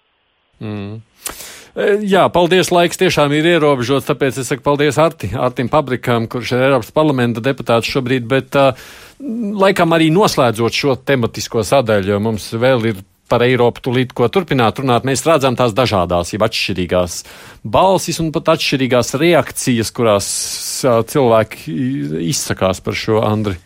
[0.60, 1.00] Mm.
[1.80, 2.74] E, jā, paldies.
[2.76, 7.44] Laiks tiešām ir ierobežots, tāpēc es saku paldies Arti, Artim Pabrikam, kurš ir Eiropas parlamenta
[7.46, 8.74] deputāts šobrīd, bet uh,
[9.64, 14.82] laikam arī noslēdzot šo tematisko sadaļu, jo mums vēl ir par Eiropu tūlīt, ko turpināt
[14.82, 17.22] runāt, mēs redzam tās dažādās, jau atšķirīgās
[17.64, 20.30] balsis un pat atšķirīgās reakcijas, kurās
[21.14, 21.80] cilvēki
[22.30, 23.60] izsakās par šo Andri.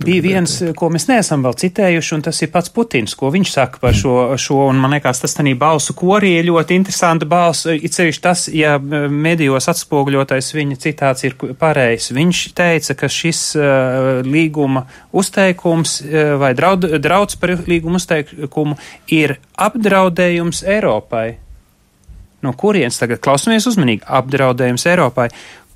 [0.00, 3.82] Bija viens, ko mēs neesam vēl citējuši, un tas ir pats Putins, ko viņš saka
[3.82, 7.92] par šo, šo un man liekas, tas tanī balsu korī ir ļoti interesanta balss, it
[7.92, 12.14] sevišķi tas, ja medijos atspoguļotais viņa citāts ir pareizs.
[12.16, 18.80] Viņš teica, ka šis uh, līguma uzteikums uh, vai draud, drauds par līguma uzteikumu
[19.12, 21.28] ir apdraudējums Eiropai.
[22.40, 24.06] No kurienes tagad klausamies uzmanīgi?
[24.08, 25.28] Apdraudējums Eiropai.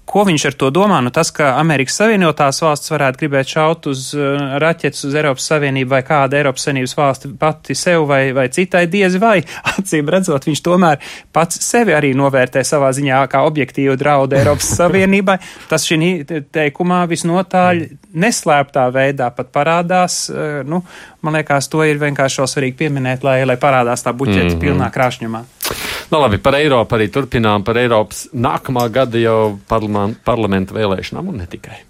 [0.05, 0.99] Ko viņš ar to domā?
[1.01, 5.95] Nu, tas, ka Amerikas Savienotās valsts varētu gribēt šaut uz uh, raķetes uz Eiropas Savienību
[5.95, 9.39] vai kāda Eiropas Savienības valsti pati sev vai, vai citai diezi vai,
[9.73, 11.01] acīm redzot, viņš tomēr
[11.33, 15.39] pats sevi arī novērtē savā ziņā kā objektīvu draudu Eiropas Savienībai.
[15.73, 15.99] Tas šī
[16.53, 20.27] teikumā visnotaļ neslēptā veidā pat parādās.
[20.29, 20.85] Uh, nu,
[21.25, 24.65] man liekas, to ir vienkārši svarīgi pieminēt, lai, lai parādās tā buķeta mm -hmm.
[24.69, 25.45] pilnā krāšņumā.
[26.11, 31.49] Nu, labi, par Eiropu arī turpinām, par Eiropas nākamā gada jau parlamenta vēlēšanām un ne
[31.51, 31.81] tikai.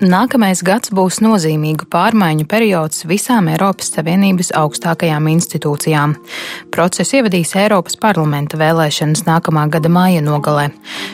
[0.00, 6.14] Nākamais gads būs nozīmīgu pārmaiņu periods visām Eiropas Savienības augstākajām institūcijām.
[6.72, 10.70] Procesu ievadīs Eiropas parlamenta vēlēšanas nākamā gada māja nogalē.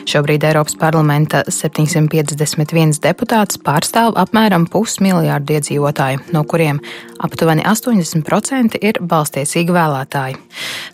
[0.07, 6.79] Šobrīd Eiropas parlamenta 751 deputāts pārstāv apmēram pusmiljārdu iedzīvotāju, no kuriem
[7.19, 10.39] aptuveni 80% ir balstiesīgi vēlētāji.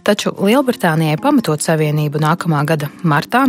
[0.03, 3.45] Taču Lielbritānijai pamatot savienību nākamā gada martā,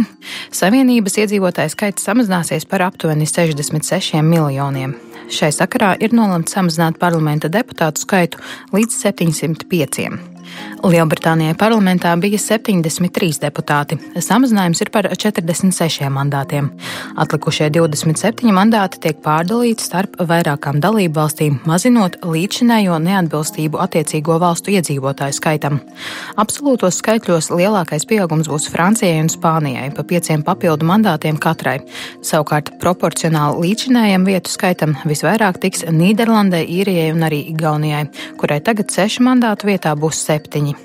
[0.52, 4.33] savienības iedzīvotāju skaits samazināsies par aptuveni 66 miljoniem.
[5.34, 8.42] Šai sakarā ir nolemts samazināt parlamenta deputātu skaitu
[8.76, 10.33] līdz 705.
[10.84, 13.96] Lielbritānijai parlamentā bija 73 deputāti.
[14.20, 16.68] Samazinājums ir par 46 mandātiem.
[17.20, 25.38] Atlikušie 27 mandāti tiek pārdalīti starp vairākām dalību valstīm, mazinot līdzinējo neatbilstību attiecīgo valstu iedzīvotāju
[25.38, 25.80] skaitam.
[26.40, 31.78] Absolūtos skaitļos lielākais pieaugums būs Francijai un Spānijai pa pieciem papildu mandātiem katrai.
[32.24, 38.04] Savukārt proporcionāli līdzinējam vietu skaitam visvairāk tiks Nīderlandē, Īrijai un arī Igaunijai,
[38.40, 40.76] kurai tagad sešu mandātu vietā būs septiņi.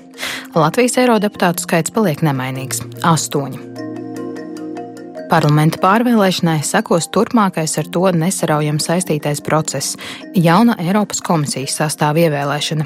[0.54, 2.84] Latvijas eirodeputātu skaits paliek nemainīgs-
[3.14, 3.89] astoņi.
[5.30, 9.94] Parlamenta pārvēlēšanai sekos turpmākais ar to nesaraujami saistītais process-
[10.46, 12.84] jauna Eiropas komisijas sastāva ievēlēšana.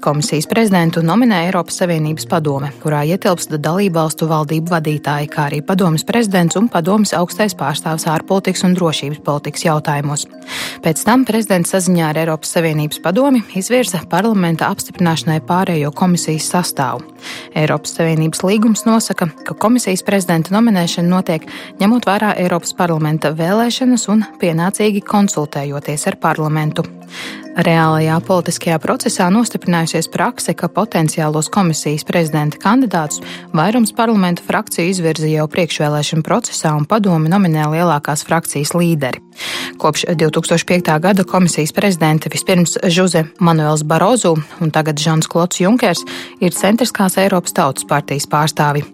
[0.00, 6.56] Komisijas prezidentu nominē Eiropas Savienības padome, kurā ietilpst dalībvalstu valdību vadītāji, kā arī padomas prezidents
[6.56, 10.26] un padomas augstais pārstāvs ārpolitikas un drošības politikas jautājumos.
[10.82, 17.02] Pēc tam prezidents saziņā ar Eiropas Savienības padomi izvirza parlamenta apstiprināšanai pārējo komisijas sastāvu.
[17.54, 21.46] Eiropas Savienības līgums nosaka, ka komisijas prezidenta nominēšana notiek
[21.82, 26.84] ņemot vērā Eiropas parlamenta vēlēšanas un pienācīgi konsultējoties ar parlamentu.
[27.52, 33.20] Reālajā politiskajā procesā nostiprinājusies prakse, ka potenciālos komisijas prezidenta kandidātus
[33.52, 39.20] vairums parlamenta frakciju izvirza jau priekšvēlēšana procesā un padomi nominē lielākās frakcijas līderi.
[39.80, 40.88] Kopš 2005.
[41.04, 46.04] gada komisijas prezidenta vispirms Žuze Manuels Barozu un tagad Žans Klots Junkers
[46.40, 48.84] ir centriskās Eiropas Tautas partijas pārstāvi.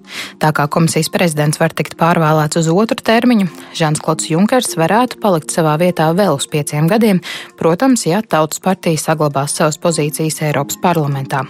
[0.42, 3.46] Tā kā komisijas prezidents var tikt pārvēlēts uz otru termiņu,
[3.78, 7.22] Žans Klots Junkers varētu palikt savā vietā vēl uz pieciem gadiem,
[7.58, 11.44] protams, ja Tautas partija saglabās savas pozīcijas Eiropas parlamentā.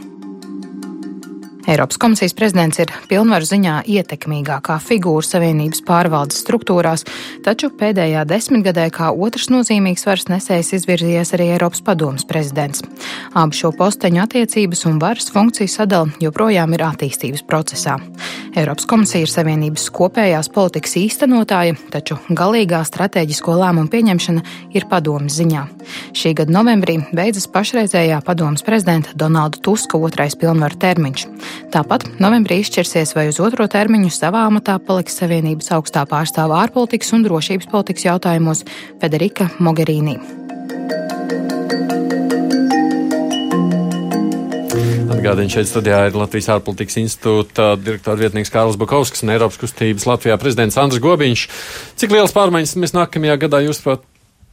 [1.68, 7.02] Eiropas komisijas prezidents ir pilnvaru ziņā ietekmīgākā figūra Savienības pārvaldes struktūrās,
[7.44, 12.81] taču pēdējā desmitgadē kā otrs nozīmīgs varas nesējs izvirzījies arī Eiropas padomas prezidents.
[13.37, 17.98] Abu šo posteņu attiecības un varas funkciju sadala joprojām ir attīstības procesā.
[18.57, 25.66] Eiropas komisija ir Savienības kopējās politikas īstenotāja, taču galīgā strateģisko lēmumu pieņemšana ir padomas ziņā.
[26.16, 31.28] Šī gada novembrī beidzas pašreizējā padomas prezidenta Donalda Tuska otrais pilnvaru termiņš.
[31.75, 37.29] Tāpat novembrī izšķirsies, vai uz otro termiņu savā amatā paliks Savienības augstā pārstāva ārpolitikas un
[37.29, 38.66] drošības politikas jautājumos
[39.03, 40.18] Federika Mogherini.
[45.29, 50.38] atgādina šeit studijā ir Latvijas ārpolitikas institūta direktora vietnieks Kārls Bakovskis un Eiropas kustības Latvijā
[50.40, 51.42] prezidents Andris Gobiņš.
[52.01, 54.05] Cik liels pārmaiņas mēs nākamajā gadā, jūs prāt,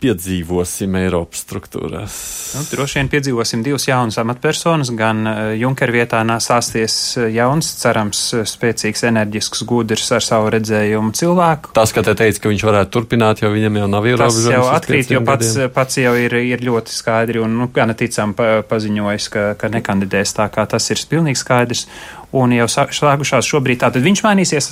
[0.04, 2.16] piedzīvosim Eiropas struktūrās?
[2.56, 4.92] Nu, droši vien piedzīvosim divas jaunas amatpersonas.
[4.98, 11.16] Gan uh, Junker vietā sāsties uh, jauns, cerams, uh, spēcīgs, enerģisks, gudrs ar savu redzējumu
[11.16, 11.72] cilvēku.
[11.78, 14.50] Tas, ka te teica, ka viņš varētu turpināt, jo viņam jau nav ierobežojums.
[14.50, 15.74] Tas jau atkrīt, jo pats, gadiem.
[15.80, 20.36] pats jau ir, ir ļoti skaidri un, nu, gan ticam pa, paziņojis, ka, ka nekandidēs
[20.38, 21.88] tā kā tas ir pilnīgi skaidrs
[22.36, 23.80] un jau sākušās šobrīd.
[23.84, 24.70] Tātad viņš mainīsies,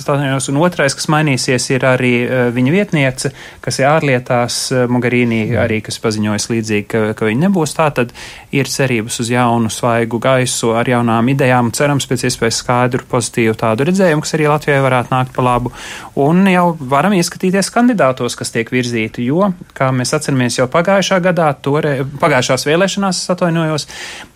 [0.52, 3.30] un otrais, kas mainīsies, ir arī e, viņa vietniece,
[3.64, 7.76] kas ir ārlietās e, Mogherini, arī kas paziņojas līdzīgi, ka, ka viņa nebūs.
[7.78, 8.12] Tātad
[8.54, 13.88] ir cerības uz jaunu, svaigu gaisu ar jaunām idejām, cerams pēc iespējas skaidru, pozitīvu tādu
[13.88, 15.72] redzējumu, kas arī Latvijai varētu nākt pa labu.
[16.20, 21.50] Un jau varam ieskatīties kandidātos, kas tiek virzīti, jo, kā mēs atceramies jau pagājušā gadā,
[21.64, 23.88] tore, pagājušās vēlēšanās, atvainojos,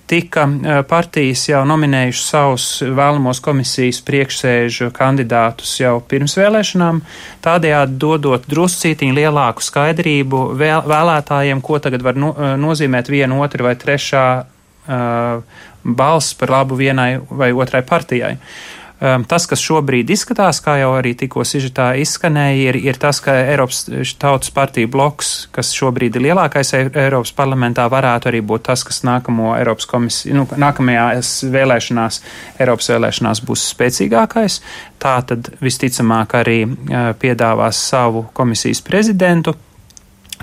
[0.08, 7.02] tika e, partijas jau nominējuši savus vēlamos komisijas priekšsēžu kandidātus jau pirms vēlēšanām,
[7.44, 13.68] tādējādi dodot druscītiņu lielāku skaidrību vēl, vēlētājiem, ko tagad var no, e, nozīmēt viena, otra
[13.68, 18.34] vai trešā uh, balss par labu vienai vai otrai partijai.
[18.38, 23.20] Uh, Um, tas, kas šobrīd izskatās, kā jau arī tikko sižetā izskanēja, ir, ir tas,
[23.22, 23.84] ka Eiropas
[24.18, 29.52] tautas partija bloks, kas šobrīd ir lielākais Eiropas parlamentā, varētu arī būt tas, kas nākamo
[29.54, 32.20] Eiropas komisiju, nu, nākamajās vēlēšanās,
[32.58, 34.58] Eiropas vēlēšanās būs spēcīgākais.
[34.98, 39.54] Tā tad visticamāk arī uh, piedāvās savu komisijas prezidentu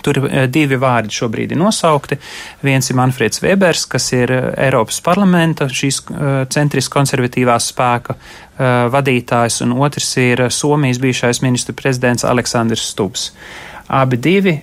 [0.04, 2.18] Tur eh, divi vārdi šobrīd ir nosaukti.
[2.66, 8.20] Viens ir Manfreds Webers, kas ir eh, Eiropas parlamenta šīs eh, centriski konservatīvās spēka
[8.56, 13.26] vadītājs, un otrs ir Somijas bijušais ministru prezidents Aleksandrs Stubs.
[13.92, 14.54] Abi divi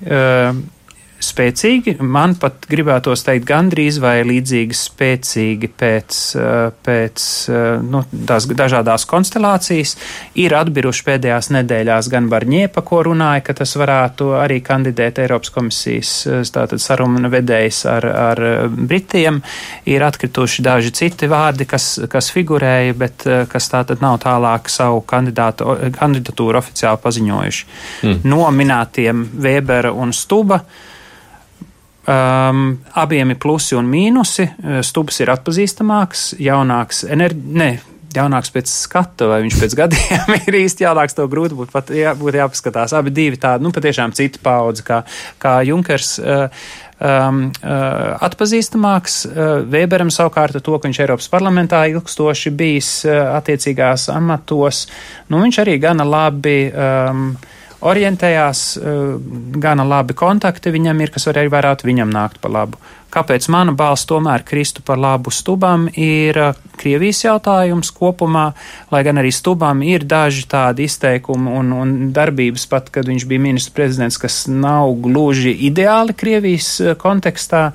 [1.23, 8.49] spēcīgi, man pat gribētos teikt, gandrīz vai līdzīgi spēcīgi pēc, eh, pēc eh, nu, tās
[8.51, 9.95] dažādās konstelācijas.
[10.43, 16.15] Ir atbiruši pēdējās nedēļās gan Barņiepa, ko runāja, ka tas varētu arī kandidēt Eiropas komisijas
[16.27, 19.43] eh, tātad sarunu vedējs ar, ar Britiem.
[19.89, 26.59] Ir atkrituši daži citi vārdi, kas, kas figurēja, bet kas tātad nav tālāk savu kandidatūru
[26.59, 27.67] oficiāli paziņojuši.
[28.03, 28.25] Mm.
[28.29, 30.63] No minētiem Vēbera un Stuba.
[32.03, 34.49] Um, abiem ir plusi un mīnusi.
[34.59, 37.71] Uh, Stubs ir atpazīstamāks, jaunāks, enerģi, ne,
[38.17, 42.15] jaunāks pēc skata, vai viņš pēc gadiem ir īsti jaunāks, to grūti būtu pat jā,
[42.19, 42.95] būt jāpaskatās.
[42.99, 45.03] Abi divi tādi, nu, patiešām cita paudze, kā,
[45.43, 46.17] kā Junkers.
[46.19, 46.67] Uh,
[47.03, 49.23] um, uh, atpazīstamāks.
[49.29, 54.87] Uh, Weberam savukārt to, ka viņš Eiropas parlamentā ilgstoši bijis uh, attiecīgās amatos,
[55.31, 56.61] nu, viņš arī gana labi.
[56.71, 57.33] Um,
[57.83, 58.83] orientējās, eh,
[59.59, 62.79] gana labi kontakti viņam ir, kas arī varētu viņam nākt pa labu.
[63.13, 68.53] Kāpēc mana balss tomēr kristu par labu stubam ir eh, Krievijas jautājums kopumā,
[68.91, 73.41] lai gan arī stubam ir daži tādi izteikumi un, un darbības pat, kad viņš bija
[73.41, 77.73] ministrs prezidents, kas nav gluži ideāli Krievijas eh, kontekstā.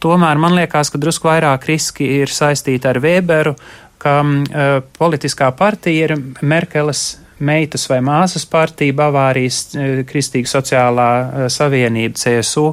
[0.00, 3.56] Tomēr man liekas, ka drusku vairāk riski ir saistīti ar Weberu,
[3.98, 6.12] ka uh, politiskā partija ir
[6.46, 12.70] Merkeles meitas vai māsas partija, Bavārijas eh, Kristīga sociālā eh, savienība, CSU.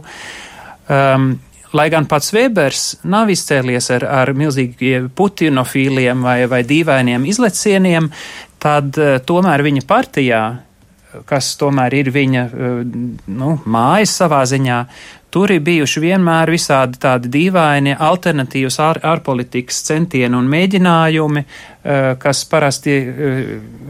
[0.86, 1.32] Um,
[1.76, 8.12] lai gan pats Vēbers nav izcēlies ar, ar milzīgiem putinofīliem vai, vai dīvainiem izlecieniem,
[8.62, 10.44] tad uh, tomēr viņa partijā,
[11.26, 12.42] kas tomēr ir viņa
[13.32, 14.80] nu, mājas savā ziņā,
[15.36, 22.46] Tur ir bijuši vienmēr visādi tādi dīvaini alternatīvas ār, ārpolitikas centieni un mēģinājumi, eh, kas
[22.48, 23.42] parasti eh,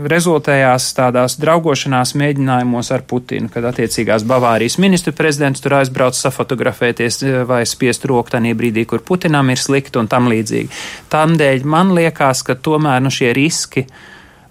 [0.10, 7.38] rezultējās tādās draugošanās mēģinājumos ar Putinu, kad attiecīgās Bavārijas ministru prezidents tur aizbrauc safotografēties eh,
[7.46, 10.72] vai spiest roku tanī brīdī, kur Putinam ir slikti un tam līdzīgi.
[11.14, 13.86] Tādēļ man liekas, ka tomēr nu, šie riski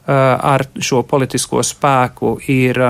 [0.06, 2.80] ar šo politisko spēku ir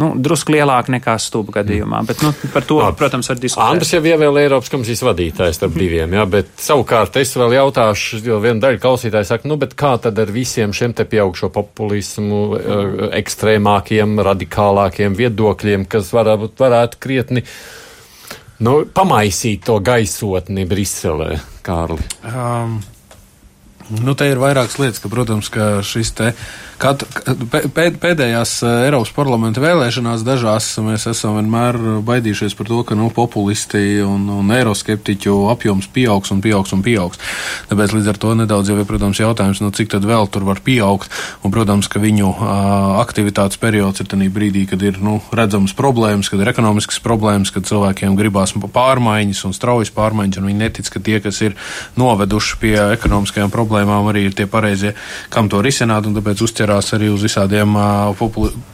[0.00, 2.00] nu, drusku lielāka nekā stūpa gadījumā.
[2.08, 2.98] Bet, nu, par to, Labi.
[2.98, 3.74] protams, var diskutēt.
[3.74, 8.40] Andris jau ievēl Eiropas komisijas vadītājs starp diviem, jā, bet savukārt es vēl jautāšu, jo
[8.42, 13.04] viena daļa klausītāji saka, nu, bet kā tad ar visiem šiem te pieaugšo populismu, eh,
[13.20, 17.44] ekstrēmākiem, radikālākiem viedokļiem, kas varbūt varētu krietni,
[18.64, 22.10] nu, pamaisīt to gaisotni Briselē, Kārli?
[22.24, 22.82] Um.
[23.92, 26.30] Nu, te ir vairākas lietas, ka, protams, ka šis te
[26.80, 27.04] kat,
[27.74, 34.26] pēdējās Eiropas parlamenta vēlēšanās dažās mēs esam vienmēr baidījušies par to, ka nu, populisti un,
[34.32, 37.20] un eiroskeptiķu apjoms pieaugs un pieaugs un pieaugs.
[37.70, 40.60] Tāpēc līdz ar to nedaudz jau ir, protams, jautājums, nu, cik tad vēl tur var
[40.64, 41.12] pieaugt.
[41.44, 42.32] Un, protams, ka viņu
[43.02, 47.68] aktivitātes periods ir tajā brīdī, kad ir nu, redzamas problēmas, kad ir ekonomiskas problēmas, kad
[47.68, 51.56] cilvēkiem gribās pārmaiņas un straujas pārmaiņas, un viņi netic, ka tie, kas ir
[52.00, 54.94] noveduši pie ekonomiskajām problēmām, problēmām arī ir tie pareizie,
[55.30, 58.73] kam to risināt, un tāpēc uzķerās arī uz visādiem uh, populi Mm,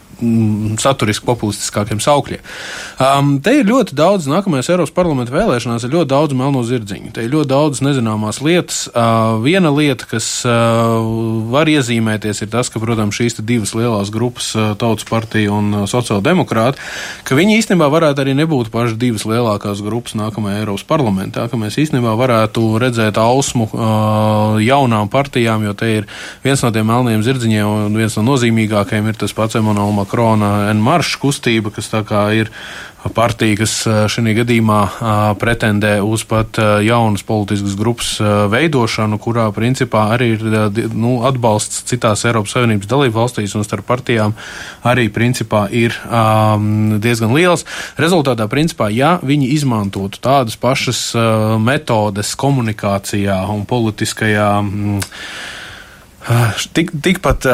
[0.80, 2.42] saturiski populistiskākiem saukļiem.
[3.00, 7.12] Um, te ir ļoti daudz, nākamajās Eiropas parlamenta vēlēšanās ir ļoti daudz melno zirdziņu.
[7.16, 8.82] Te ir ļoti daudz nezināmās lietas.
[8.90, 11.00] Uh, viena lieta, kas uh,
[11.52, 15.86] var iezīmēties, ir tas, ka, protams, šīs divas lielās grupas, uh, Tautas partija un uh,
[15.90, 16.80] sociāldemokrāti,
[17.26, 21.78] ka viņi īstenībā varētu arī nebūt pašas divas lielākās grupas nākamajā Eiropas parlamentā, ka mēs
[21.80, 26.08] īstenībā varētu redzēt ausmu uh, jaunām partijām, jo te ir
[26.44, 31.20] viens no tiem melniem zirdziņiem un viens no nozīmīgākajiem ir tas pats Emanuela Makrona Enmarša
[31.22, 32.48] kustība, kas tā kā ir
[33.14, 33.74] partija, kas
[34.10, 34.78] šajā gadījumā
[35.38, 38.08] pretendē uz pat jaunas politiskas grupas
[38.50, 40.42] veidošanu, kurā principā arī ir
[40.98, 44.34] nu, atbalsts citās Eiropas Savienības dalību valstīs un starp partijām
[44.82, 47.62] arī principā ir um, diezgan liels.
[47.94, 51.06] Rezultātā, principā, ja viņi izmantotu tādas pašas
[51.62, 55.08] metodes komunikācijā un politiskajā mm,
[56.76, 57.46] Tik, tikpat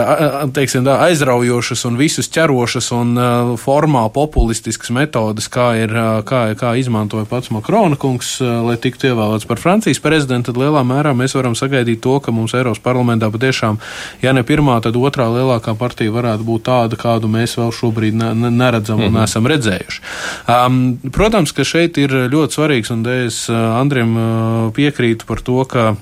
[0.52, 3.14] teiksim, tā, aizraujošas un visus ķerošas un
[3.60, 5.94] formāli populistiskas metodes, kā, ir,
[6.28, 11.14] kā, kā izmantoja pats Makrona kungs, lai tiktu ievēlēts par Francijas prezidentu, tad lielā mērā
[11.16, 13.78] mēs varam sagaidīt to, ka mums Eiropas parlamentā patiešām,
[14.24, 18.34] ja ne pirmā, tad otrā lielākā partija varētu būt tāda, kādu mēs vēl šobrīd ne,
[18.50, 19.20] neredzam un -hmm.
[19.22, 20.02] neesam redzējuši.
[20.52, 24.12] Um, protams, ka šeit ir ļoti svarīgs, un es Andriem
[24.76, 25.94] piekrītu par to, ka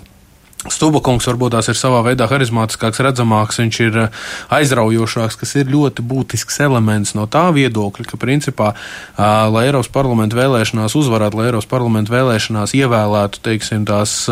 [0.71, 4.19] Stubakungs varbūt tās ir savā veidā harizmātiskāks, redzamāks, viņš ir eh,
[4.57, 8.73] aizraujošāks, kas ir ļoti būtisks elements no tā viedokļa, ka principā,
[9.19, 14.25] lai Eiropas parlamenta vēlēšanās uzvarētu, lai Eiropas parlamenta vēlēšanās ievēlētu, teiksim, tās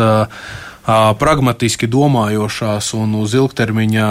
[1.19, 4.07] pragmatiski domājošās un uz ilgtermiņa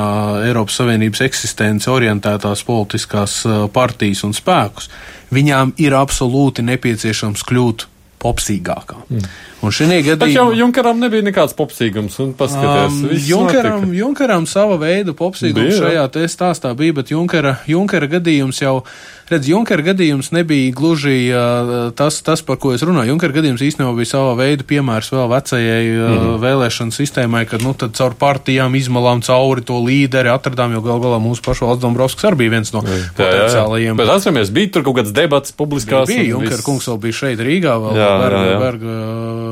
[0.46, 3.42] Eiropas Savienības eksistenci orientētās politiskās
[3.74, 4.88] partijas un spēkus,
[5.34, 7.88] viņām ir absolūti nepieciešams kļūt
[8.22, 9.04] popsīgākām.
[9.10, 9.51] Mm.
[9.62, 10.18] Un šī gadījumā.
[10.18, 12.18] Bet jau Junkaram nebija nekāds popsīgums.
[12.38, 18.08] Paskaties, um, Junkaram, Junkaram sava veida popsīgums bija, šajā te stāstā bija, bet Junkara, Junkara
[18.10, 18.80] gadījums jau,
[19.30, 23.12] redz, Junkara gadījums nebija gluži uh, tas, tas, par ko es runāju.
[23.12, 26.34] Junkara gadījums īstenībā bija sava veida piemērs vēl vecajai uh, mm.
[26.42, 31.22] vēlēšanu sistēmai, kad, nu, tad caur partijām izmalām cauri to līderi, atradām, jo gal galā
[31.22, 33.92] mūsu pašu valsts Dombrovskis arī bija viens no jā, potenciālajiem.
[33.92, 34.00] Jā, jā.
[34.02, 36.10] Bet atceramies, bija tur kaut kāds debats publiskās.
[36.10, 38.60] Bija, bija Junkara kungs vēl bija šeit Rīgā, vēl jā, Berga, jā, jā.
[38.66, 39.51] Berga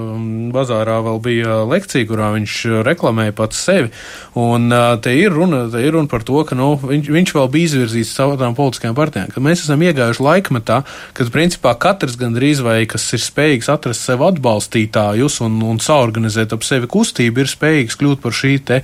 [0.54, 3.90] bazārā vēl bija lekcija, kurā viņš reklamēja pats sevi.
[4.40, 4.70] Un
[5.02, 8.14] te ir runa, te ir runa par to, ka nu, viņš, viņš vēl bija izvirzīts
[8.16, 9.34] savām politiskajām partijām.
[9.42, 10.80] Mēs esam iegājuši laikmetā,
[11.16, 16.66] kad principā katrs gandrīz vai kas ir spējīgs atrast sev atbalstītājus un, un saorganizēt ap
[16.66, 18.80] sevi kustību, ir spējīgs kļūt par šī te,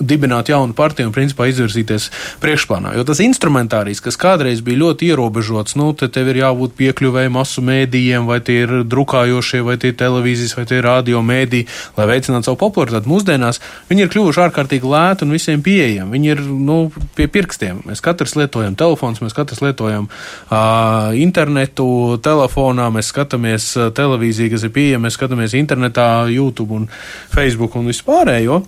[0.00, 2.08] dibināt jaunu partiju un principā izvirzīties
[2.42, 2.94] priekšplānā.
[2.98, 7.64] Jo tas instrumentārijs, kas kādreiz bija ļoti ierobežots, nu, te tev ir jābūt piekļuvēji masu
[7.64, 11.62] mēdījiem, vai tie ir drukājošie, vai tie ir televīzijas, vai tie ir radio mēdī,
[11.96, 13.10] lai veicinātu savu popularitāti.
[13.10, 16.14] Mūsdienās viņi ir kļuvuši ārkārtīgi lēti un visiem pieejami.
[16.16, 16.78] Viņi ir nu,
[17.16, 17.82] pie pirkstiem.
[17.88, 21.88] Mēs katrs lietojam telefons, mēs katrs lietojam uh, internetu,
[22.24, 26.88] telefonā, mēs skatāmies televīziju, kas ir pieejama, mēs skatāmies internetā, YouTube un
[27.32, 28.62] Facebook un vispārējo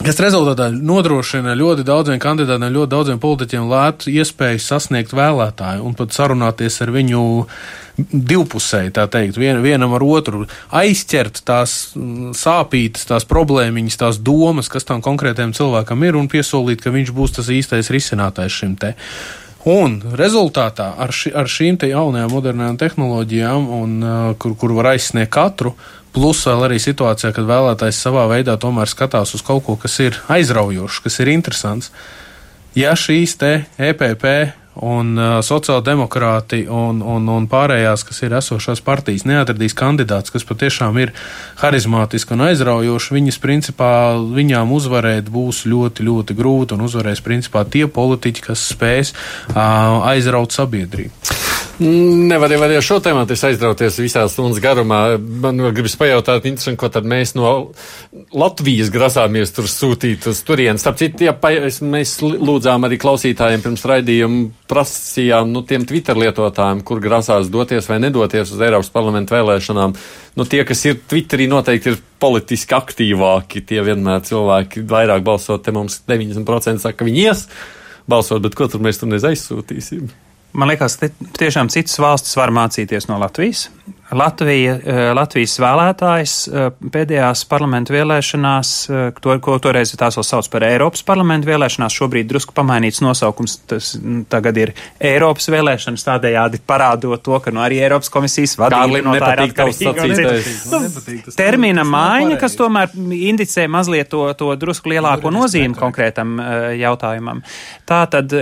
[0.00, 6.16] kas rezultātā nodrošina ļoti daudziem kandidātiem, ļoti daudziem politiķiem lētu iespēju sasniegt vēlētāju un pat
[6.16, 7.24] sarunāties ar viņu
[8.08, 14.70] divpusēji, tā teikt, vien, vienam ar otru, aizķert tās mm, sāpītas, tās problēmiņas, tās domas,
[14.72, 18.94] kas tam konkrētajam cilvēkam ir, un piesolīt, ka viņš būs tas īstais risinātājs šim te.
[19.68, 25.34] Un rezultātā ar, ši, ar šīm jaunajām, modernām tehnoloģijām, un, uh, kur, kur var aizsniegt
[25.36, 25.74] katru,
[26.14, 30.18] plus vēl arī situācijā, kad vēlētājs savā veidā tomēr skatās uz kaut ko, kas ir
[30.32, 31.92] aizraujošs, kas ir interesants.
[32.78, 34.26] Ja šīs te EPP
[34.80, 41.00] un uh, sociāldemokrāti un, un, un pārējās, kas ir esošās partijas, neatradīs kandidāts, kas patiešām
[41.02, 41.12] ir
[41.60, 43.92] harizmātiski un aizraujoši, viņas principā
[44.38, 50.54] viņām uzvarēt būs ļoti, ļoti grūti un uzvarēs principā tie politiķi, kas spēs uh, aizraut
[50.54, 51.49] sabiedrību.
[51.80, 55.14] Nevar jau arī ar šo tēmu aizrauties visā stundas garumā.
[55.16, 56.44] Man gribas pajautāt,
[56.76, 57.72] ko tad mēs no
[58.36, 60.84] Latvijas grasāmies tur sūtīt uz turienes.
[60.84, 66.84] Starp citu, ja pa, mēs lūdzām arī klausītājiem pirms raidījuma prasījām nu, tiem Twitter lietotājiem,
[66.84, 69.96] kur grasās doties vai nedoties uz Eiropas parlamentu vēlēšanām.
[70.36, 73.64] Nu, tie, kas ir Twitterī, noteikti ir politiski aktīvāki.
[73.64, 75.64] Tie vienmēr cilvēki vairāk balsot.
[75.64, 77.46] Te mums 90% saka, ka viņi ies
[78.04, 80.10] balsot, bet ko tur mēs tur nezaizsūtīsim?
[80.52, 83.68] Man liekas, ka tiešām citas valstis var mācīties no Latvijas.
[84.10, 90.48] Latvija, eh, Latvijas vēlētājs eh, pēdējās parlamentu vēlēšanās, eh, to, ko toreiz tās vēl sauc
[90.50, 93.92] par Eiropas parlamentu vēlēšanās, šobrīd drusku pamainīts nosaukums, tas
[94.32, 99.30] tagad ir Eiropas vēlēšanas, tādējādi parādot to, ka nu, arī Eiropas komisijas vadība no tā
[99.36, 101.30] ir atkarīga.
[101.38, 102.90] Termina maiņa, kas tomēr
[103.30, 106.34] indicē mazliet to, to drusku lielāko nozīmi konkrētam
[106.80, 107.44] jautājumam.
[107.86, 108.34] Tā tad,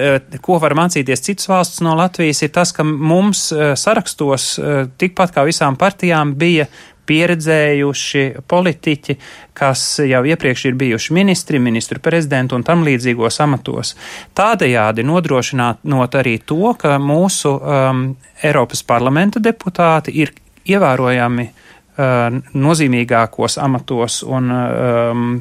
[0.44, 4.50] ko var mācīties citas valsts no Latvijas, ir tas, ka mums sarakstos
[5.00, 6.68] tikpat kā visā visām partijām bija
[7.08, 9.16] pieredzējuši politiķi,
[9.56, 13.94] kas jau iepriekš ir bijuši ministri, ministru prezidenti un tam līdzīgos amatos.
[14.36, 15.80] Tādējādi nodrošināt
[16.20, 18.04] arī to, ka mūsu um,
[18.44, 20.34] Eiropas parlamenta deputāti ir
[20.68, 25.32] ievērojami uh, nozīmīgākos amatos un um,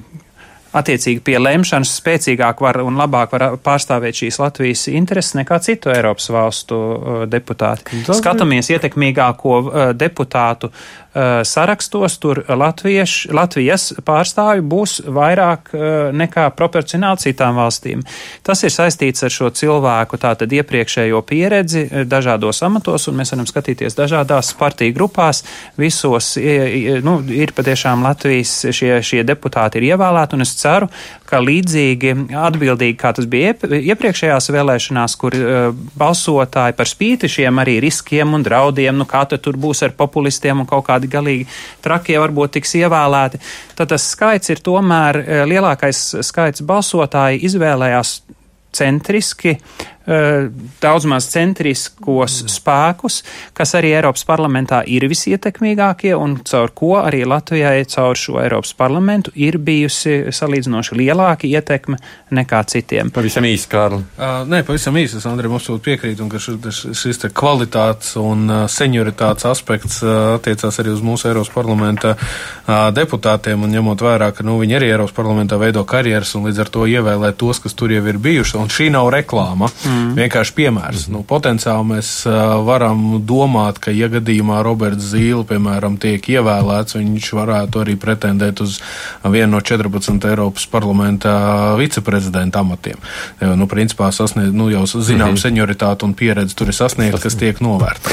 [0.77, 6.29] attiecīgi pie lemšanas spēcīgāk var un labāk var pārstāvēt šīs Latvijas intereses nekā citu Eiropas
[6.33, 8.03] valstu uh, deputāti.
[8.07, 11.06] Skatāmies ietekmīgāko uh, deputātu Uh,
[11.47, 18.03] sarakstos tur Latvieš, Latvijas pārstāvi būs vairāk uh, nekā proporcionāli citām valstīm.
[18.45, 23.49] Tas ir saistīts ar šo cilvēku tātad iepriekšējo pieredzi uh, dažādos amatos, un mēs varam
[23.49, 25.43] skatīties dažādās partiju grupās.
[25.77, 26.35] Visos
[27.03, 30.89] nu, ir patiešām Latvijas šie, šie deputāti ir ievēlēti, un es ceru,
[31.27, 35.35] ka līdzīgi atbildīgi, kā tas bija iepriekšējās vēlēšanās, kur
[35.99, 40.63] balsotāji par spīti šiem arī riskiem un draudiem, nu kā tad tur būs ar populistiem
[40.63, 41.47] un kaut kādi galīgi
[41.83, 43.41] trakie varbūt tiks ievēlēti,
[43.77, 48.17] tad tas skaits ir tomēr eh, lielākais skaits balsotāji izvēlējās
[48.77, 49.57] centriski
[50.07, 50.49] Eh,
[50.81, 52.51] daudz maz centriskos mm.
[52.53, 53.17] spēkus,
[53.51, 59.33] kas arī Eiropas parlamentā ir visietekmīgākie un caur ko arī Latvijai caur šo Eiropas parlamentu
[59.35, 61.99] ir bijusi salīdzinoši lielāka ietekme
[62.39, 63.11] nekā citiem.
[63.11, 63.99] Pavisam īsi, Kārli.
[64.15, 68.47] Uh, nē, pavisam īsi, es Andrejam absolūti piekrītu, un ka šis, šis te kvalitātes un
[68.47, 74.31] uh, senioritātes aspekts uh, attiecās arī uz mūsu Eiropas parlamenta uh, deputātiem, un ņemot vērā,
[74.31, 77.75] ka nu, viņi arī Eiropas parlamentā veido karjeras un līdz ar to ievēlē tos, kas
[77.75, 79.67] tur jau ir bijuši, un šī nav reklāma.
[79.83, 79.96] Mm.
[79.97, 80.13] Mm.
[80.17, 81.07] Vienkārši piemērs.
[81.13, 82.11] Nu, potenciāli mēs
[82.67, 88.79] varam domāt, ka, ja gadījumā Roberts Zīle, piemēram, tiek ievēlēts, viņš varētu arī pretendēt uz
[89.25, 91.33] vienu no 14 Eiropas parlamenta
[91.79, 93.01] viceprezidenta amatiem.
[93.41, 97.37] Jo, nu, principā sasniedz, nu, jau zinām, mm senioritāte un pieredze tur ir sasniegta, kas
[97.39, 98.11] tiek novērta.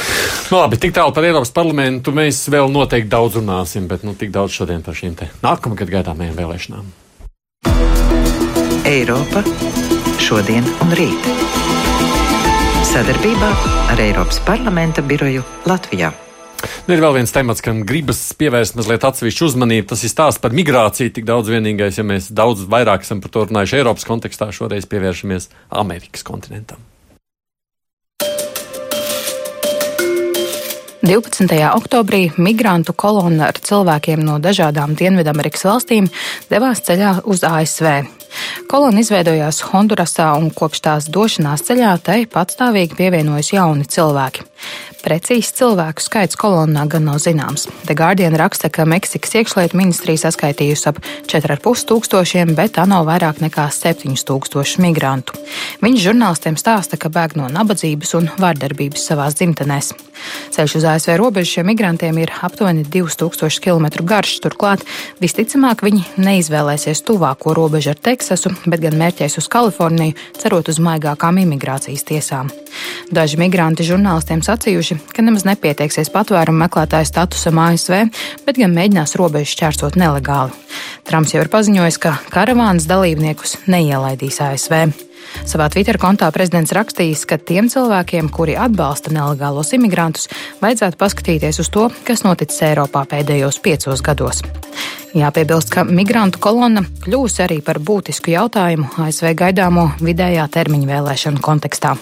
[0.53, 4.33] Nu, labi, tik tālu par Eiropas parlamentu mēs vēl noteikti daudz runāsim, bet nu, tik
[4.35, 6.93] daudz šodien par šīm te nākamgad gaidāmajām vēlēšanām.
[8.85, 9.45] Eiropa
[10.21, 11.64] šodien un rīt
[12.95, 13.49] sadarbībā
[13.91, 16.13] ar Eiropas parlamenta biroju Latvijā.
[16.87, 19.89] Nu, ir vēl viens temats, kam gribas pievērst mazliet atsevišķu uzmanību.
[19.91, 21.11] Tas ir stāsts par migrāciju.
[21.17, 25.51] Tik daudz vienīgais, ja mēs daudz vairāk esam par to runājuši Eiropas kontekstā, šoreiz pievēršamies
[25.83, 26.79] Amerikas kontinentam.
[31.03, 31.51] 12.
[31.75, 36.07] oktobrī migrantu kolonna ar cilvēkiem no dažādām Dienvidamerikas valstīm
[36.49, 38.05] devās ceļā uz ASV.
[38.71, 44.49] Kolona izveidojās Hondurasā un kopš tās došanās ceļā tai patstāvīgi pievienojas jauni cilvēki.
[45.05, 47.67] Precīzi cilvēku skaits kolonnā gan nav zināms.
[47.85, 53.43] The Guardian raksta, ka Meksikas iekšlietu ministrija saskaitījusi ap 4,5 tūkstošiem, bet tā nav vairāk
[53.45, 55.37] nekā 7 tūkstoši migrantu.
[55.85, 59.93] Viņš žurnālistiem stāsta, ka bēg no nabadzības un vārdarbības savās dzimtenēs.
[60.57, 64.87] Ceļš uz ASV robežu šiem migrantiem ir aptuveni 2000 km garš, turklāt
[65.21, 68.24] visticamāk viņi neizvēlēsies tuvāko robežu ar Teksasu,
[68.67, 72.51] bet gan mērķēs uz Kaliforniju, cerot uz maigākām imigrācijas tiesām.
[73.15, 78.05] Daži migranti žurnālistiem sacījuši, ka nemaz nepieteiksies patvērumu meklētāju statusam ASV,
[78.47, 80.55] bet gan mēģinās robežu šķērsot nelegāli.
[81.05, 84.87] Trumps jau ir paziņojis, ka karavānas dalībniekus neielaidīs ASV.
[85.49, 90.29] Savā Twitter kontā prezidents rakstījis, ka tiem cilvēkiem, kuri atbalsta nelegālos imigrantus,
[90.63, 94.45] vajadzētu paskatīties uz to, kas noticis Eiropā pēdējos piecos gados.
[95.15, 101.95] Jāpiebilst, ka migrantu kolonna kļūs arī par būtisku jautājumu ASV gaidāmo vidējā termiņa vēlēšanu kontekstā.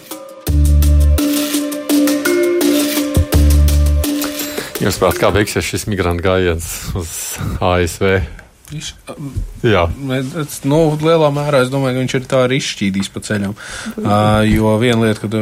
[4.80, 7.12] Jūs prāt, kā beigsies šis migrantu gājiens uz
[7.60, 8.41] ASV?
[8.73, 8.89] Viņš,
[9.62, 9.83] Jā.
[10.41, 13.53] Es, nu, lielā mērā es domāju, ka viņš ir tā arī izšķīdījis pa ceļam.
[13.53, 15.35] Uh, jo viena lieta, kad,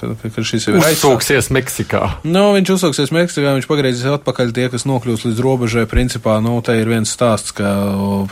[0.00, 2.02] kad, kad šis ir uzsūksies Meksikā.
[2.24, 5.84] Nu, viņš uzsūksies Meksikā, viņš pagriezīs atpakaļ tie, kas nokļūs līdz robežai.
[5.90, 7.68] Principā, nu, te ir viens stāsts, ka,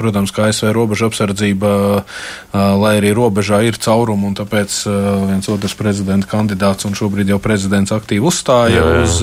[0.01, 4.97] protams, kā ASV robeža apsardzība, uh, lai arī robežā ir caurumi, un tāpēc uh,
[5.29, 9.05] viens otrs prezidenta kandidāts, un šobrīd jau prezidents aktīvi uzstāja jā, jā.
[9.05, 9.21] uz,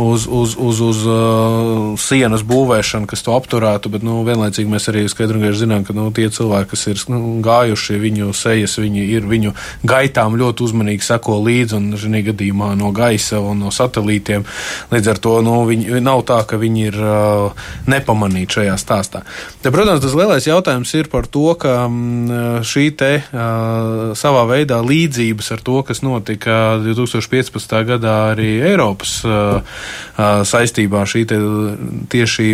[0.00, 3.92] uz, uz, uz, uz uh, sienas būvēšanu, kas to apturētu.
[3.94, 7.02] Bet, nu, vienlaicīgi mēs arī skaidri un gaiši zinām, ka nu, tie cilvēki, kas ir
[7.12, 9.54] nu, gājuši viņu sejas, viņi ir viņu
[9.86, 14.46] gaitām ļoti uzmanīgi seko līdzi un šī gadījumā no gaisa un no satelītiem.
[14.92, 19.24] Līdz ar to nu, viņi, nav tā, ka viņi ir uh, nepamanīti šajā stāstā.
[19.62, 22.30] Te, protams, tas lielais jautājums ir par to, ka um,
[22.64, 27.76] šī te uh, savā veidā līdzības ar to, kas notika 2015.
[27.88, 31.40] gadā arī Eiropas uh, uh, saistībā šī te,
[32.12, 32.52] tieši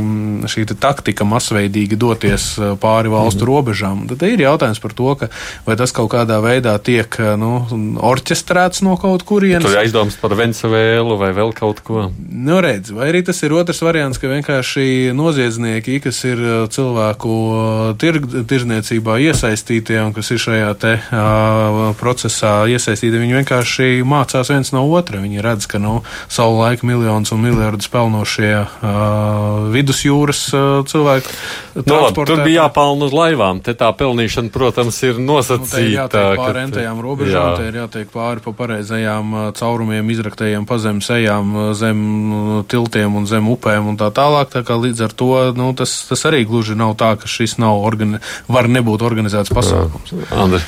[0.51, 3.49] šī te taktika masveidīgi doties eh, pāri valstu mm.
[3.51, 4.03] robežām.
[4.11, 5.29] Tad ir jautājums par to, ka
[5.67, 7.65] vai tas kaut kādā veidā tiek eh, nu,
[7.99, 9.67] orķestrēts no kaut kurienes.
[9.67, 12.09] Tur ir aizdoms par Venezuēlu vai vēl kaut ko.
[12.31, 17.37] Nu, redz, vai arī tas ir otrs variants, ka vienkārši noziedznieki, kas ir eh, cilvēku
[18.01, 24.71] tirg, tirzniecībā iesaistītie un kas ir šajā te uh, procesā iesaistīti, viņi vienkārši mācās viens
[24.75, 25.21] no otra.
[25.23, 31.30] Viņi redz, ka nu, savu laiku miljonus un miljardus pelnošie uh, vidusjūras uh, cilvēku.
[31.75, 33.61] No, nu, tur bija jāpelna uz laivām.
[33.65, 35.81] Te tā pelnīšana, protams, ir nosacīta.
[35.81, 37.57] Nu, jātiek pāri entajām robežām, jā.
[37.59, 42.53] te ir jātiek pāri pa pareizajām uh, caurumiem, izraktējiem pa zem sejām, uh, zem uh,
[42.71, 44.51] tiltiem un zem upēm un tā tālāk.
[44.55, 47.83] Tā kā līdz ar to nu, tas, tas arī gluži nav tā, ka šis nav
[47.85, 50.17] organi var nebūt organizēts pasākums.
[50.35, 50.65] Andri.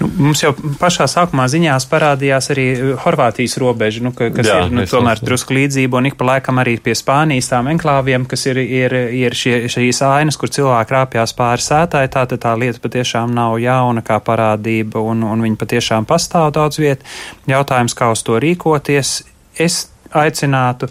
[0.00, 4.56] Nu, mums jau pašā sākumā ziņās parādījās arī uh, Horvātijas robeža, nu, ka, kas Jā,
[4.64, 8.46] ir nu, tomēr drusku līdzība, un ik pa laikam arī pie Spānijas tām enklāviem, kas
[8.48, 13.34] ir, ir, ir šie, šīs ainas, kur cilvēki rāpjās pāri sētāji, tā, tā lieta patiešām
[13.36, 17.04] nav jauna kā parādība, un, un viņi patiešām pastāv daudz viet.
[17.50, 19.18] Jautājums, kā uz to rīkoties,
[19.60, 19.82] es
[20.16, 20.88] aicinātu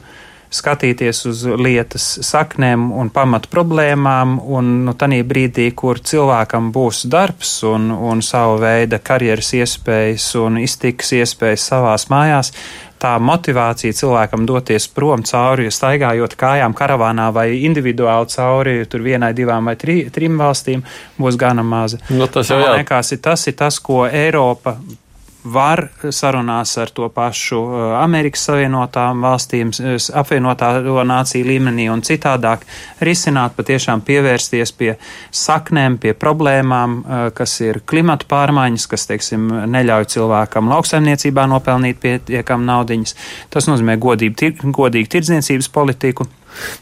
[0.50, 7.60] skatīties uz lietas saknēm un pamatu problēmām, un nu, tādā brīdī, kur cilvēkam būs darbs
[7.70, 12.54] un, un savu veidu karjeras iespējas un iztikas iespējas savās mājās,
[13.00, 19.70] tā motivācija cilvēkam doties prom cauri, staigājot kājām karavānā vai individuāli cauri tur vienai, divām
[19.70, 20.84] vai tri, trim valstīm,
[21.20, 22.02] būs gana maza.
[22.10, 22.74] Nu, tas jau jā.
[22.80, 24.76] Liekas, tas ir tas, ko Eiropa
[25.44, 29.72] var sarunās ar to pašu uh, Amerikas Savienotām valstīm,
[30.20, 32.66] apvienotā nāciju līmenī un citādāk
[33.06, 34.92] risināt, patiešām pievērsties pie
[35.32, 42.68] saknēm, pie problēmām, uh, kas ir klimata pārmaiņas, kas, teiksim, neļauj cilvēkam lauksaimniecībā nopelnīt pietiekam
[42.68, 43.16] naudiņas.
[43.54, 46.28] Tas nozīmē godību, tir, godīgu tirdzniecības politiku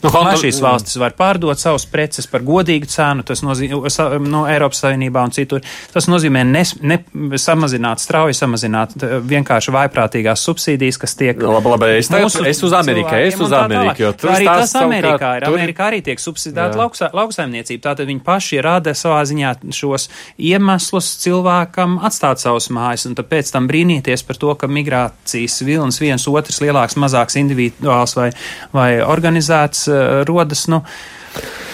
[0.03, 0.33] Nu, Honda...
[0.33, 3.79] Lai šīs valstis var pārdot savus preces par godīgu cenu, tas nozīmē
[4.27, 5.63] no Eiropas Savienībā un citur.
[5.93, 6.99] Tas nozīmē ne, ne
[7.39, 8.95] samazināt, strauji samazināt
[9.27, 11.39] vienkārši vaiprātīgās subsīdijas, kas tiek.
[11.41, 14.75] Nu, labi, labi, es, mūsu, es uz Ameriku, es uz Ameriku, jo tur arī tas
[14.79, 15.47] Amerikā ir.
[15.47, 15.57] Tur...
[15.57, 17.83] Amerikā arī tiek subsidēta lauksa, lauksaimniecība.
[17.89, 20.07] Tātad viņi paši rada savā ziņā šos
[20.37, 26.27] iemeslus cilvēkam atstāt savus mājas, un tāpēc tam brīnīties par to, ka migrācijas vilnis viens
[26.31, 28.29] otrs lielāks, mazāks individuāls vai,
[28.75, 30.67] vai organizēts pilsētas uh, rodas.
[30.67, 30.83] Nu,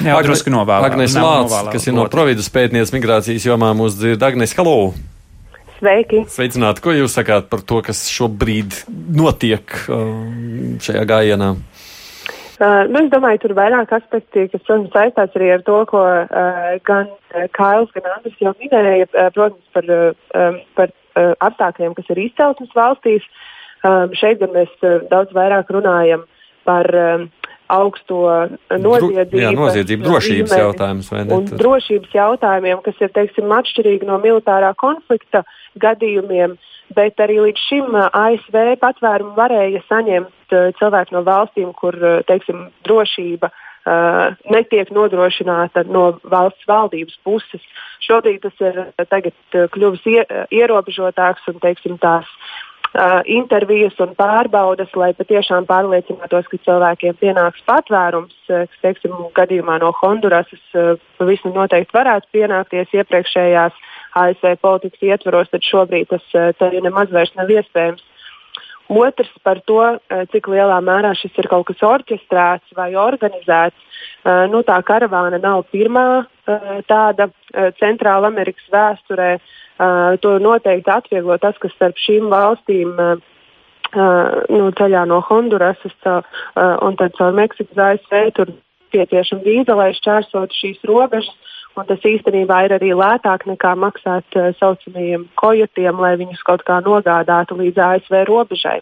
[0.04, 0.92] Jā, Agne, drusku novēlēt.
[0.92, 4.24] Agnes Lācis, kas ir no Providas pētniecības migrācijas jomā, mūs dzird.
[4.24, 4.94] Agnes, halo!
[5.80, 6.24] Sveiki!
[6.32, 6.84] Sveicināti!
[6.84, 11.54] Ko jūs sakāt par to, kas šobrīd notiek uh, šajā gājienā?
[12.64, 16.04] Uh, nu, es domāju, tur ir vairāk aspekti, kas, protams, saistās arī ar to, ko
[16.04, 17.10] uh, gan
[17.58, 22.78] Kails, gan Andris jau minēja, uh, protams, par, uh, par uh, apstākļiem, kas ir izcelsmes
[22.78, 23.26] valstīs.
[23.84, 26.24] Uh, šeit gan mēs uh, daudz vairāk runājam
[26.64, 27.28] par um,
[27.72, 28.20] augsto
[28.70, 29.42] noziedzību.
[29.42, 31.10] Jā, noziedzību drošības jautājums?
[31.14, 35.44] Un drošības jautājumiem, kas ir, teiksim, atšķirīgi no militārā konflikta
[35.82, 36.58] gadījumiem,
[36.94, 42.20] bet arī līdz šim uh, ASV patvērumu varēja saņemt uh, cilvēki no valstīm, kur, uh,
[42.28, 47.64] teiksim, drošība uh, netiek nodrošināta no valsts valdības puses.
[48.06, 50.22] Šobrīd tas ir tagad kļuvis ie,
[50.54, 52.62] ierobežotāks un, teiksim, tās uh,
[53.26, 59.92] intervijas un pārbaudas, lai patiešām pārliecinātos, ka cilvēkiem pienāks patvērums, uh, kas, teiksim, gadījumā no
[59.98, 63.80] Hondurasas uh, pavisam noteikti varētu pienākties iepriekšējās
[64.22, 68.04] ASV politikas ietvaros, tad šobrīd tas uh, nemaz vairs nav iespējams.
[68.94, 69.80] Otrs par to,
[70.30, 73.80] cik lielā mērā šis ir kaut kas orķestrēts vai organizēts.
[74.52, 76.26] Nu, tā karavāna nav pirmā
[76.92, 77.30] tāda
[77.80, 79.36] Centrāla Amerikas vēsturē,
[79.74, 83.18] Uh, to noteikti atvieglo tas, ka starp šīm valstīm uh,
[84.54, 85.96] nu, ceļā no Hondurasas
[86.86, 91.34] un tad caur Meksiku uz ASV tur nepieciešama vīza, lai šķērsotu šīs robežas.
[91.74, 96.62] Un tas īstenībā ir arī lētāk nekā maksāt tā uh, saucamajiem kojotiem, lai viņus kaut
[96.70, 98.78] kā nogādātu līdz ASV robežai.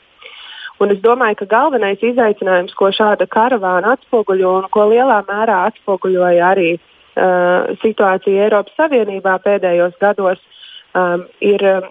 [0.84, 6.52] Un es domāju, ka galvenais izaicinājums, ko šāda karavāna atspoguļo un ko lielā mērā atspoguļoja
[6.52, 6.91] arī uh,
[7.82, 10.39] situācija Eiropas Savienībā pēdējos gados,
[10.95, 11.89] um, ir uh,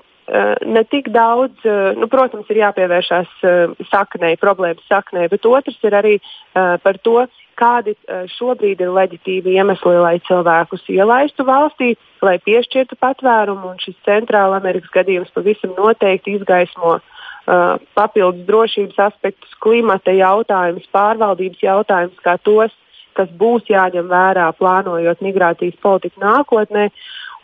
[0.65, 5.99] ne tik daudz, uh, nu, protams, ir jāpievēršās uh, saknei, problēmas saknei, bet otrs ir
[6.01, 7.19] arī uh, par to,
[7.61, 11.93] kādi e, šobrīd ir leģitīvi iemesli, lai cilvēkus ielaistu valstī,
[12.25, 13.75] lai piešķirtu patvērumu.
[13.83, 22.23] Šis Centrāla Amerikas gadījums pavisam noteikti izgaismo uh, papildus drošības aspektus, klimata jautājumus, pārvaldības jautājumus,
[22.25, 22.75] kā tos,
[23.19, 26.91] kas būs jāņem vērā plānojot migrācijas politiku nākotnē.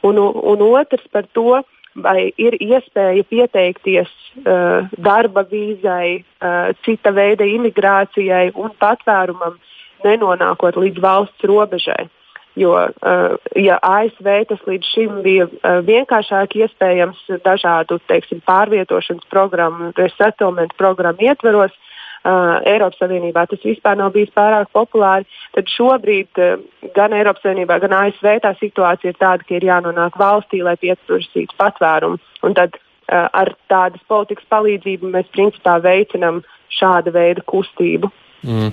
[0.07, 1.63] Un, un otrs par to,
[1.97, 4.11] vai ir iespēja pieteikties
[4.43, 9.57] uh, darba vīzai, uh, cita veida imigrācijai un patvērumam
[10.05, 12.07] nenonākot līdz valsts robežai.
[12.57, 19.91] Jo, uh, ja ASV tas līdz šim bija uh, vienkāršāk iespējams dažādu teiksim, pārvietošanas programmu,
[19.97, 21.75] resettlement programmu ietveros,
[22.27, 26.59] uh, Eiropas Savienībā tas vispār nav bijis pārāk populāri, tad šobrīd uh,
[26.97, 31.57] gan Eiropas Savienībā, gan ASV tā situācija ir tāda, ka ir jānonāk valstī, lai pieprasītu
[31.61, 32.21] patvērumu.
[32.47, 36.43] Un tad uh, ar tādas politikas palīdzību mēs principā veicinām
[36.77, 38.11] šāda veida kustību.
[38.47, 38.73] Mm.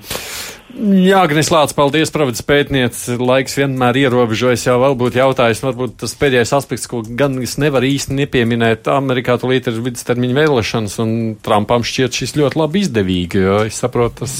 [0.74, 3.14] Jā, Agnes Lācis, paldies, pravadis pētniece.
[3.22, 7.92] Laiks vienmēr ierobežojas, jau vēl būtu jautājums, varbūt tas pēdējais aspekts, ko gan es nevaru
[7.92, 8.90] īsti nepieminēt.
[8.90, 11.14] Amerikā tulīt ir vidustermiņa vēlēšanas, un
[11.46, 14.36] Trumpam šķiet šis ļoti labi izdevīgi, jo es saprotu, tas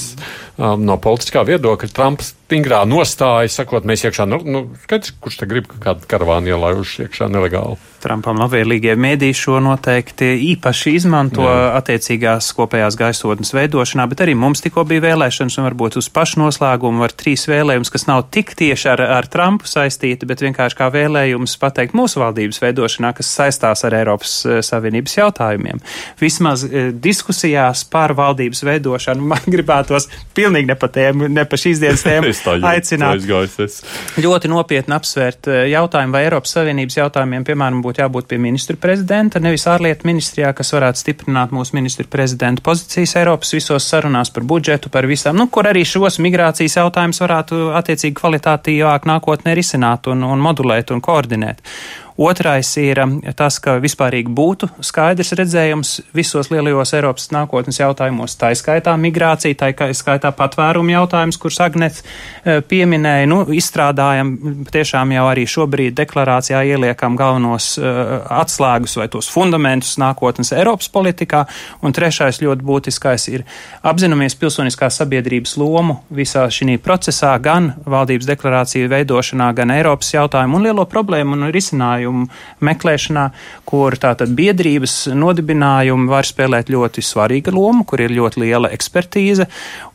[0.58, 5.48] um, no politiskā viedokļa Trumps stingrā nostāja, sakot, mēs iekšā, nu, nu skaidrs, kurš te
[5.50, 7.80] grib kādu karavānu ielaižu iekšā nelegāli.
[8.04, 11.70] Trumpam labvēlīgie mēdī šo noteikti īpaši izmanto Jā.
[11.78, 17.00] attiecīgās kopējās gaisotnes veidošanā, bet arī mums tikko bija vēlēšanas un varbūt uz pašu noslēgumu
[17.00, 21.56] var trīs vēlējumus, kas nav tik tieši ar, ar Trumpu saistīti, bet vienkārši kā vēlējums
[21.62, 25.80] pateikt mūsu valdības veidošanā, kas saistās ar Eiropas eh, Savienības jautājumiem.
[26.20, 31.80] Vismaz eh, diskusijās par valdības veidošanu man gribētos pilnīgi ne pa, tēmu, ne pa šīs
[31.82, 32.30] dienas tēmu
[32.68, 33.24] aicināt
[34.20, 39.42] ļoti nopietni apsvērt eh, jautājumu, vai Eiropas Savienības jautājumiem, piemēram, būtu jābūt pie ministra prezidenta,
[39.42, 44.92] nevis ārlietu ministrijā, kas varētu stiprināt mūsu ministra prezidenta pozīcijas Eiropas visos sarunās par budžetu,
[44.92, 50.42] par visām, nu, kur arī šos migrācijas jautājumus varētu attiecīgi kvalitātīvāk nākotnē risināt un, un
[50.44, 51.62] modulēt un koordinēt.
[52.16, 58.52] Otrais ir um, tas, ka vispārīgi būtu skaidrs redzējums visos lielajos Eiropas nākotnes jautājumos, tā
[58.54, 63.26] skaitā migrācija, tā skaitā patvērumu jautājums, kurus Agnets uh, pieminēja.
[63.26, 64.30] Nu, izstrādājam
[64.70, 71.42] tiešām jau arī šobrīd deklarācijā ieliekam galvenos uh, atslēgus vai tos fundamentus nākotnes Eiropas politikā.
[71.82, 73.42] Un trešais ļoti būtiskais ir
[73.82, 80.70] apzināmies pilsoniskās sabiedrības lomu visā šī procesā, gan valdības deklarāciju veidošanā, gan Eiropas jautājumu un
[80.70, 82.28] lielo problēmu un risinājumu risinājumu
[82.64, 83.30] meklēšanā,
[83.64, 89.46] kur tātad biedrības nodibinājumi var spēlēt ļoti svarīgu lomu, kur ir ļoti liela ekspertīze,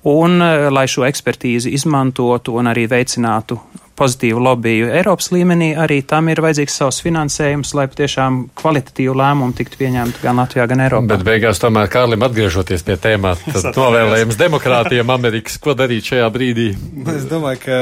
[0.06, 3.60] un eh, lai šo ekspertīzi izmantotu un arī veicinātu
[4.00, 9.80] pozitīvu lobiju Eiropas līmenī, arī tam ir vajadzīgs savs finansējums, lai patiešām kvalitatīvu lēmumu tiktu
[9.82, 11.10] pieņemtu gan Latvijā, gan Eiropā.
[11.12, 16.70] Bet beigās tomēr Kārlim atgriežoties pie tēmā, tad novēlējums demokrātiem Amerikas, ko darīt šajā brīdī?
[17.16, 17.80] Es domāju, ka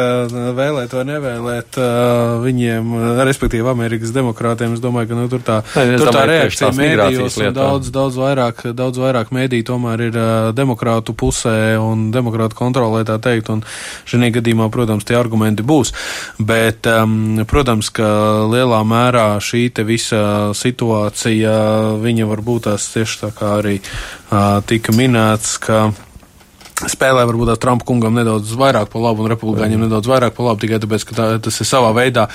[0.57, 1.79] vēlēt vai nevēlēt
[2.45, 2.93] viņiem,
[3.27, 7.57] respektīvi Amerikas demokrātiem, es domāju, ka nu, tur tā, ne, tur tā reakcija mēdījos un
[7.57, 10.19] daudz, daudz vairāk, daudz vairāk mēdī tomēr ir
[10.57, 13.63] demokrātu pusē un demokrātu kontrolē tā teikt, un
[14.07, 15.93] šajā gadījumā, protams, tie argumenti būs.
[16.37, 18.07] Bet, um, protams, ka
[18.49, 21.53] lielā mērā šī visa situācija,
[22.03, 25.87] viņa varbūt tās tieši tā kā arī uh, tika minēts, ka
[26.85, 30.77] spēlē varbūt Trumpa kungam nedaudz vairāk pa labu un republikāņiem nedaudz vairāk pa labu, tikai
[30.83, 32.27] tāpēc, ka tā, tas ir savā veidā.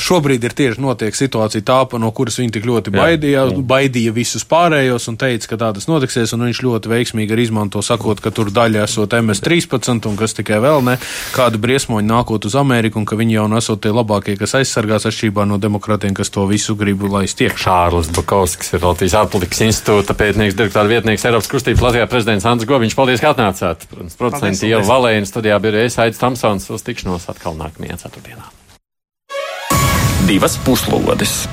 [0.00, 3.64] Šobrīd ir tieši notiek situācija tā, no kuras viņi tik ļoti baidīja, Jā.
[3.68, 7.82] baidīja visus pārējos un teica, ka tā tas notiksies, un viņš ļoti veiksmīgi arī izmanto,
[7.84, 10.96] sakot, ka tur daļa esot MS-13 un kas tikai vēl ne,
[11.36, 15.44] kādu briesmoņu nākot uz Ameriku un ka viņi jau nesot tie labākie, kas aizsargās atšķirībā
[15.48, 17.68] no demokratiem, kas to visu grib laist iekšā.
[17.68, 22.96] Šārlis Bakovskis ir Latvijas ārpolitikas institūta pētnieks, direktora vietnieks Eiropas kustības Latvijā prezidents Andris Goviņš.
[22.96, 23.57] Paldies, ka atnācāt!
[23.58, 23.86] Ienācāt.
[23.90, 28.50] Protams, producenti jau Valēna studijā bija es Aits Tamsons uz tikšanos atkal nākamajā ceturtdienā.
[30.28, 31.46] Divas puslodes!